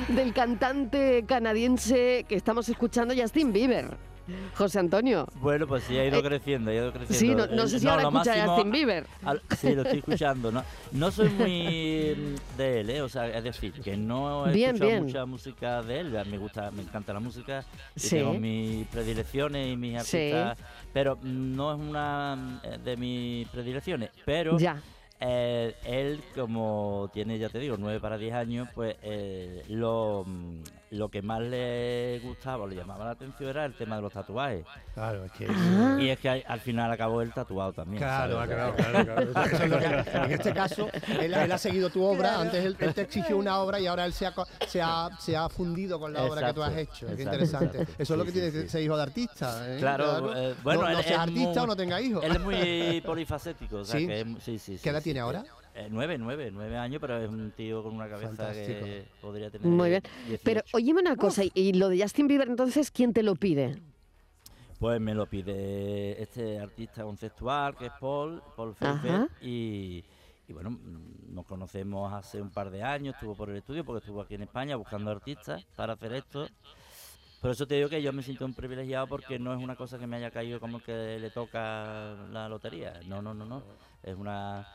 del 0.08 0.34
cantante 0.34 1.24
canadiense 1.28 2.26
que 2.28 2.36
estamos 2.36 2.70
escuchando, 2.70 3.14
Justin 3.16 3.54
Bieber. 3.54 4.09
José 4.56 4.80
Antonio. 4.80 5.28
Bueno, 5.36 5.68
pues 5.68 5.84
sí, 5.84 5.98
ha 5.98 6.06
ido 6.06 6.20
Eh, 6.20 6.24
creciendo, 6.24 6.72
ha 6.72 6.74
ido 6.74 6.92
creciendo. 6.92 7.14
Sí, 7.20 7.30
no, 7.50 7.56
no 7.56 7.64
El- 7.64 7.70
sé 7.70 7.80
si 7.80 7.86
no, 7.86 7.92
ahora 7.92 8.08
a 8.08 8.48
Justin 8.48 8.72
Bieber. 8.72 9.06
al- 9.24 9.42
sí, 9.58 9.74
lo 9.76 9.82
estoy 9.84 10.00
escuchando. 10.06 10.52
No, 10.52 10.64
no 10.92 11.12
soy 11.12 11.30
muy 11.30 12.36
de 12.58 12.80
él, 12.82 12.90
¿eh? 12.90 13.02
o 13.02 13.10
sea, 13.10 13.28
es 13.28 13.44
decir, 13.44 13.74
que 13.74 13.96
no 13.98 14.48
he 14.48 14.54
Bien, 14.54 14.70
escuchado 14.76 14.92
bien. 14.92 15.04
mucha 15.06 15.26
música 15.26 15.82
de 15.82 16.00
él. 16.00 16.18
Me 16.30 16.38
gusta, 16.38 16.72
me 16.72 16.82
encanta 16.82 17.14
la 17.14 17.20
música, 17.20 17.64
y 17.96 18.00
Sí. 18.00 18.16
tengo 18.18 18.34
mis 18.34 18.88
predilecciones 18.88 19.68
y 19.74 19.78
mis 19.78 20.02
Sí. 20.04 20.18
artistas, 20.18 20.58
pero 20.94 21.18
no 21.24 21.74
es 21.74 21.80
una 21.80 22.60
eh, 22.64 22.78
de 22.84 22.98
mis 22.98 23.48
predilecciones. 23.50 24.10
Pero 24.26 24.58
Ya. 24.58 24.82
eh, 25.20 25.76
él, 25.86 26.22
como 26.36 27.10
tiene, 27.14 27.38
ya 27.38 27.50
te 27.50 27.60
digo, 27.60 27.76
9 27.78 28.00
para 28.00 28.18
10 28.18 28.34
años, 28.34 28.68
pues 28.74 28.96
eh, 29.02 29.64
lo, 29.70 30.26
lo 30.92 31.10
que 31.10 31.22
más 31.22 31.40
le 31.42 32.20
gustaba 32.24 32.64
o 32.64 32.68
le 32.68 32.76
llamaba 32.76 33.06
la 33.06 33.12
atención 33.12 33.50
era 33.50 33.66
el 33.66 33.76
tema 33.76 33.98
de 33.98 34.02
los 34.02 34.12
tatuajes. 34.12 34.66
Claro, 34.96 35.24
es 35.26 35.32
que... 35.34 35.48
Ah. 35.48 35.98
Y 36.00 36.10
es 36.10 36.18
que 36.20 36.30
al- 36.30 36.44
al 36.48 36.60
final 36.62 36.92
acabó 36.92 37.22
el 37.22 37.32
tatuado 37.32 37.74
también. 37.74 38.00
Claro, 38.02 38.34
¿sabes? 38.40 38.50
claro, 38.56 38.76
claro, 38.76 39.06
claro. 39.06 39.46
Eso 39.46 39.64
es 39.64 39.70
lo 39.70 39.78
que- 39.80 39.86
en 39.86 40.32
este 40.32 40.54
caso, 40.54 40.90
él, 41.20 41.34
él 41.34 41.52
ha 41.52 41.58
seguido 41.58 41.90
tu 41.92 42.04
obra. 42.04 42.40
Antes 42.42 42.66
él, 42.66 42.76
él 42.80 42.94
te 42.96 43.02
exigió 43.02 43.38
una 43.38 43.60
obra 43.60 43.80
y 43.80 43.86
ahora 43.88 44.06
él 44.06 44.14
se 44.14 44.26
ha, 44.26 44.34
co- 44.34 44.48
se 44.68 44.82
ha, 44.82 45.10
se 45.20 45.38
ha 45.38 45.48
fundido 45.50 46.00
con 46.00 46.12
la 46.12 46.24
obra 46.24 46.48
que 46.48 46.54
tú 46.54 46.64
has 46.64 46.72
Exacto, 46.76 46.92
hecho. 46.92 47.06
Qué 47.08 47.12
exacto, 47.14 47.36
interesante. 47.36 47.78
exacto. 47.82 48.04
Eso 48.04 48.14
es 48.14 48.18
lo 48.18 48.26
que 48.26 48.32
Sí, 48.32 48.40
tiene 48.40 48.52
sí, 48.64 48.70
ser 48.70 48.82
hijo 48.84 48.98
de 48.98 49.04
artista. 49.04 49.76
¿eh? 49.76 49.78
Claro, 49.80 50.36
eh, 50.36 50.56
bueno, 50.64 50.82
no, 50.82 50.88
él 50.88 50.94
no 50.94 51.00
es 51.02 51.06
seas 51.06 51.20
artista 51.20 51.50
muy- 51.52 51.58
o 51.64 51.68
no 51.68 51.76
tenga 51.76 52.02
hijos. 52.02 52.24
Él 52.24 52.32
es 52.32 52.40
muy 52.42 53.02
polifacético, 53.06 53.78
o 53.78 53.86
sea 53.86 54.00
¿Sí? 54.00 54.08
que 54.08 54.22
es 54.22 54.82
¿Qué 54.82 54.90
edad 54.90 55.00
sí, 55.00 55.04
tiene 55.04 55.20
sí. 55.20 55.22
ahora? 55.24 55.44
Eh, 55.76 55.88
nueve, 55.90 56.18
nueve, 56.18 56.50
nueve 56.52 56.78
años, 56.78 57.00
pero 57.00 57.18
es 57.18 57.30
un 57.30 57.52
tío 57.52 57.84
con 57.84 57.96
una 57.96 58.10
cabeza 58.10 58.30
Fantástico. 58.30 58.80
que 58.86 59.06
podría 59.22 59.50
tener. 59.50 59.68
Muy 59.68 59.90
bien. 59.90 60.02
18. 60.28 60.42
Pero 60.44 60.62
óyeme 60.74 61.02
una 61.02 61.16
cosa, 61.16 61.44
y- 61.46 61.52
y 61.54 61.74
lo 61.74 61.90
de 61.90 62.02
Justin 62.02 62.28
Bieber 62.28 62.48
entonces, 62.50 62.92
¿quién 62.92 63.14
te 63.14 63.24
lo 63.24 63.36
pide? 63.36 63.80
Pues 64.80 65.00
me 65.02 65.14
lo 65.14 65.26
pide 65.26 66.22
este 66.22 66.60
artista 66.60 67.04
conceptual 67.04 67.76
que 67.78 67.88
es 67.88 67.92
Paul, 68.00 68.42
Paul. 68.56 68.74
Felber, 68.76 69.28
y, 69.42 70.04
y 70.48 70.54
bueno, 70.54 70.80
nos 71.30 71.46
conocemos 71.46 72.12
hace 72.14 72.42
un 72.42 72.50
par 72.50 72.70
de 72.72 72.82
años, 72.84 73.14
estuvo 73.16 73.36
por 73.36 73.50
el 73.50 73.58
estudio 73.58 73.84
porque 73.84 74.00
estuvo 74.06 74.22
aquí 74.22 74.36
en 74.36 74.44
España 74.44 74.76
buscando 74.78 75.12
artistas 75.12 75.66
para 75.76 75.94
hacer 75.94 76.14
esto. 76.14 76.48
Por 77.42 77.52
eso 77.52 77.66
te 77.68 77.76
digo 77.76 77.90
que 77.90 78.02
yo 78.02 78.12
me 78.12 78.22
siento 78.24 78.46
un 78.46 78.54
privilegiado 78.54 79.08
porque 79.08 79.38
no 79.40 79.54
es 79.54 79.62
una 79.64 79.76
cosa 79.76 79.98
que 79.98 80.08
me 80.08 80.18
haya 80.18 80.32
caído 80.32 80.60
como 80.60 80.82
que 80.82 81.20
le 81.20 81.30
toca 81.30 82.16
la 82.32 82.50
lotería. 82.50 83.00
No, 83.06 83.22
no, 83.22 83.34
no, 83.34 83.46
no. 83.46 83.64
Es 84.04 84.16
una 84.16 84.66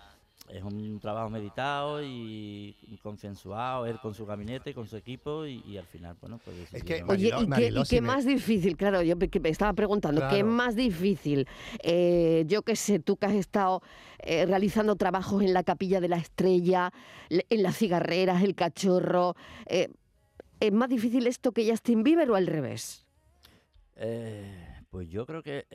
es 0.49 0.63
un 0.63 1.01
trabajo 1.01 1.31
meditado 1.31 2.03
y 2.03 2.75
consensuado, 3.03 3.87
él 3.87 3.99
con 4.01 4.15
su 4.15 4.25
gabinete, 4.27 4.73
con 4.75 4.87
su 4.87 4.97
equipo 4.97 5.47
y, 5.47 5.63
y 5.67 5.77
al 5.79 5.87
final, 5.87 6.17
bueno, 6.21 6.39
pues 6.45 6.57
que, 6.71 6.79
decidieron- 6.79 7.11
Oye, 7.11 7.31
Mariló- 7.33 7.37
¿y 7.37 7.45
qué, 7.45 7.47
Mariló, 7.49 7.81
y 7.81 7.85
si 7.85 7.97
qué 7.97 8.01
me- 8.01 8.07
más 8.09 8.25
difícil? 8.27 8.77
Claro, 8.77 9.03
yo 9.03 9.17
me- 9.17 9.29
que 9.29 9.41
me 9.41 9.49
estaba 9.49 9.73
preguntando, 9.73 10.23
¿qué 10.31 10.45
más 10.45 10.77
difícil? 10.77 11.47
Eh, 11.83 12.45
yo 12.47 12.63
qué 12.63 12.77
sé, 12.77 12.99
tú 13.01 13.17
que 13.17 13.27
has 13.27 13.35
estado 13.35 13.83
eh, 14.21 14.47
realizando 14.47 14.97
trabajos 14.97 15.43
en 15.43 15.53
la 15.53 15.63
Capilla 15.65 16.01
de 16.01 16.09
la 16.09 16.17
Estrella, 16.17 16.93
en 17.31 17.63
las 17.63 17.77
cigarreras, 17.77 18.43
el 18.43 18.55
cachorro, 18.55 19.35
eh, 19.67 19.89
¿es 20.61 20.73
más 20.73 20.89
difícil 20.89 21.27
esto 21.27 21.53
que 21.53 21.69
Justin 21.69 22.03
Bieber 22.03 22.31
o 22.31 22.35
al 22.37 22.47
revés? 22.47 23.07
Eh, 23.97 24.83
pues 24.91 25.09
yo 25.11 25.27
creo 25.27 25.43
que 25.43 25.67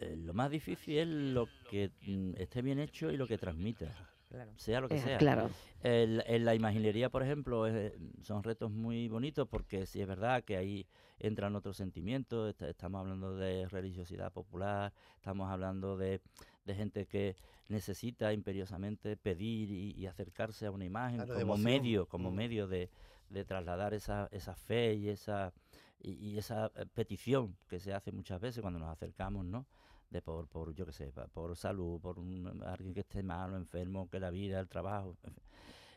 eh, 0.00 0.04
eh, 0.06 0.12
eh, 0.12 0.16
lo 0.16 0.34
más 0.34 0.50
difícil 0.50 0.98
es 0.98 1.06
lo 1.08 1.48
que 1.68 1.90
mm, 2.02 2.32
esté 2.36 2.62
bien 2.62 2.78
hecho 2.78 3.10
y 3.10 3.16
lo 3.16 3.26
que 3.26 3.38
transmita, 3.38 4.08
Claro. 4.28 4.52
sea 4.56 4.80
lo 4.80 4.88
que 4.88 4.94
Eh, 4.94 4.98
sea. 5.00 5.18
claro. 5.18 5.50
El- 5.82 6.22
en 6.26 6.44
la 6.44 6.54
imaginería, 6.54 7.08
por 7.10 7.22
ejemplo, 7.22 7.66
es- 7.66 7.92
son 8.22 8.42
retos 8.44 8.70
muy 8.70 9.08
bonitos 9.08 9.48
porque 9.48 9.86
sí 9.86 10.00
es 10.00 10.06
verdad 10.06 10.44
que 10.44 10.56
ahí 10.56 10.86
entran 11.18 11.56
otros 11.56 11.76
sentimientos, 11.76 12.50
est- 12.50 12.62
estamos 12.62 13.00
hablando 13.00 13.34
de 13.36 13.66
religiosidad 13.68 14.32
popular, 14.32 14.92
estamos 15.16 15.50
hablando 15.50 15.96
de, 15.96 16.20
de 16.64 16.74
gente 16.74 17.06
que 17.06 17.34
necesita 17.68 18.32
imperiosamente 18.32 19.16
pedir 19.16 19.70
y, 19.70 19.92
y 19.92 20.06
acercarse 20.06 20.66
a 20.66 20.70
una 20.70 20.84
imagen 20.84 21.16
Claro, 21.24 21.34
como 21.34 21.56
medio, 21.56 22.06
como 22.06 22.30
Mm. 22.30 22.34
medio 22.34 22.68
de, 22.68 22.88
de 23.30 23.44
trasladar 23.44 23.94
esa, 23.94 24.28
esa 24.32 24.54
fe 24.54 24.94
y 24.94 25.08
esa, 25.08 25.52
y, 26.00 26.12
y 26.12 26.38
esa 26.38 26.70
eh, 26.74 26.86
petición 26.92 27.56
que 27.68 27.78
se 27.80 27.92
hace 27.94 28.12
muchas 28.12 28.40
veces 28.40 28.60
cuando 28.62 28.78
nos 28.80 28.88
acercamos, 28.90 29.44
¿no? 29.44 29.66
de 30.10 30.20
por, 30.22 30.48
por 30.48 30.74
yo 30.74 30.84
qué 30.86 30.92
sé, 30.92 31.12
por 31.32 31.54
salud, 31.56 32.00
por 32.00 32.18
un- 32.18 32.62
alguien 32.66 32.92
que 32.92 33.00
esté 33.00 33.22
malo, 33.22 33.56
enfermo, 33.56 34.08
que 34.10 34.18
la 34.18 34.30
vida, 34.30 34.58
el 34.58 34.68
trabajo. 34.68 35.16
en 35.22 35.32
fin. 35.34 35.42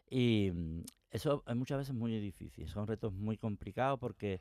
Y 0.09 0.51
mm, 0.51 0.83
eso 1.09 1.43
es 1.47 1.55
muchas 1.55 1.79
veces 1.79 1.95
muy 1.95 2.19
difícil, 2.19 2.67
son 2.67 2.85
retos 2.85 3.11
muy 3.11 3.37
complicados 3.37 3.99
porque 3.99 4.39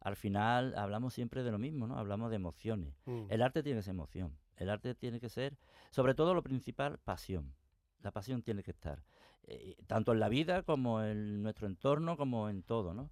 al 0.00 0.16
final 0.16 0.74
hablamos 0.76 1.14
siempre 1.14 1.42
de 1.42 1.50
lo 1.50 1.58
mismo, 1.58 1.86
¿no? 1.86 1.96
Hablamos 1.98 2.28
de 2.28 2.36
emociones. 2.36 2.94
Mm. 3.06 3.22
El 3.30 3.40
arte 3.40 3.62
tiene 3.62 3.78
que 3.78 3.82
ser 3.84 3.92
emoción, 3.94 4.36
el 4.56 4.68
arte 4.68 4.94
tiene 4.94 5.20
que 5.20 5.30
ser, 5.30 5.56
sobre 5.90 6.14
todo 6.14 6.34
lo 6.34 6.42
principal, 6.42 6.98
pasión. 6.98 7.54
La 8.02 8.10
pasión 8.10 8.42
tiene 8.42 8.62
que 8.62 8.72
estar, 8.72 9.02
eh, 9.44 9.76
tanto 9.86 10.12
en 10.12 10.20
la 10.20 10.28
vida 10.28 10.62
como 10.64 11.02
en 11.02 11.42
nuestro 11.42 11.66
entorno, 11.66 12.18
como 12.18 12.50
en 12.50 12.62
todo, 12.62 12.92
¿no? 12.92 13.08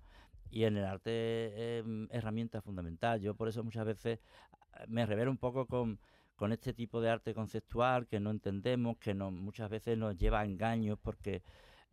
Y 0.52 0.64
en 0.64 0.76
el 0.76 0.84
arte 0.84 1.82
mm, 1.84 2.04
herramienta 2.10 2.60
fundamental. 2.62 3.20
Yo 3.20 3.34
por 3.34 3.48
eso 3.48 3.64
muchas 3.64 3.86
veces 3.86 4.20
eh, 4.74 4.84
me 4.86 5.06
revelo 5.06 5.30
un 5.30 5.38
poco 5.38 5.66
con, 5.66 5.98
con 6.36 6.52
este 6.52 6.72
tipo 6.74 7.00
de 7.00 7.10
arte 7.10 7.34
conceptual 7.34 8.06
que 8.06 8.20
no 8.20 8.30
entendemos, 8.30 8.98
que 8.98 9.14
no, 9.14 9.30
muchas 9.30 9.70
veces 9.70 9.98
nos 9.98 10.16
lleva 10.16 10.40
a 10.40 10.44
engaños 10.44 10.98
porque 11.02 11.42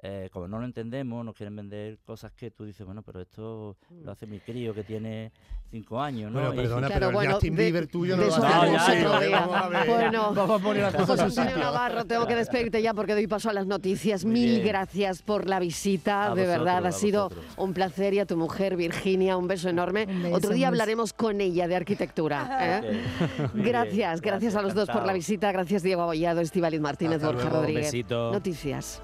eh, 0.01 0.29
como 0.31 0.47
no 0.47 0.59
lo 0.59 0.65
entendemos, 0.65 1.25
nos 1.25 1.35
quieren 1.35 1.55
vender 1.57 1.97
cosas 2.05 2.31
que 2.31 2.51
tú 2.51 2.63
dices, 2.63 2.85
bueno, 2.85 3.01
pero 3.03 3.19
esto 3.19 3.75
lo 4.03 4.11
hace 4.11 4.25
mi 4.27 4.39
crío 4.39 4.73
que 4.73 4.85
tiene 4.85 5.31
cinco 5.69 5.99
años, 6.01 6.31
¿no? 6.31 6.39
Bueno, 6.39 6.53
Y- 6.53 6.57
perdona, 6.57 6.87
Claro, 6.87 6.93
pero 6.99 7.07
el 7.09 7.13
bueno, 7.15 7.31
Justin 7.33 7.55
de- 7.55 7.63
Bieber 7.63 7.87
tuyo 7.87 8.15
no 8.15 8.23
lo 8.23 8.29
eso 8.29 8.41
hace. 8.45 9.03
Vamos 9.29 9.55
a 9.61 9.67
ver. 9.67 9.87
Bueno, 9.87 10.33
vamos 10.33 10.61
a 10.61 10.63
poner 10.63 10.83
las 10.83 10.95
cosas 10.95 11.21
José 11.21 11.41
Antonio. 11.41 11.63
Navarro, 11.65 12.05
tengo 12.05 12.25
que 12.27 12.35
despedirte 12.35 12.81
ya 12.81 12.93
porque 12.93 13.13
doy 13.13 13.27
paso 13.27 13.49
a 13.49 13.53
las 13.53 13.67
noticias. 13.67 14.23
Muy 14.23 14.33
Mil 14.35 14.51
bien. 14.61 14.67
gracias 14.67 15.21
por 15.21 15.47
la 15.49 15.59
visita, 15.59 16.31
A 16.31 16.35
de 16.35 16.43
vosotros, 16.43 16.65
verdad, 16.65 16.85
ha 16.87 16.91
sido 16.93 17.23
vosotros. 17.29 17.53
un 17.57 17.73
placer. 17.73 18.13
Y 18.13 18.19
a 18.19 18.25
tu 18.25 18.37
mujer, 18.37 18.77
Virginia, 18.77 19.35
un 19.35 19.47
beso 19.49 19.67
enorme. 19.67 20.05
Un 20.09 20.23
beso, 20.23 20.35
Otro 20.37 20.51
día 20.51 20.69
hablaremos 20.69 21.11
con 21.11 21.41
ella 21.41 21.67
de 21.67 21.75
arquitectura. 21.75 22.47
¿eh? 22.87 23.01
Gracias, 23.53 24.21
gracias 24.21 24.55
a 24.55 24.61
los 24.61 24.73
dos 24.73 24.89
por 24.89 25.05
la 25.05 25.11
visita. 25.11 25.51
Gracias, 25.51 25.83
Diego 25.83 26.03
Abollado, 26.03 26.39
Estivaliz 26.39 26.79
Martínez, 26.79 27.17
Hasta 27.17 27.27
Borja 27.27 27.41
luego, 27.43 27.57
un 27.57 27.61
Rodríguez. 27.63 27.91
besito. 27.91 28.31
Noticias. 28.31 29.01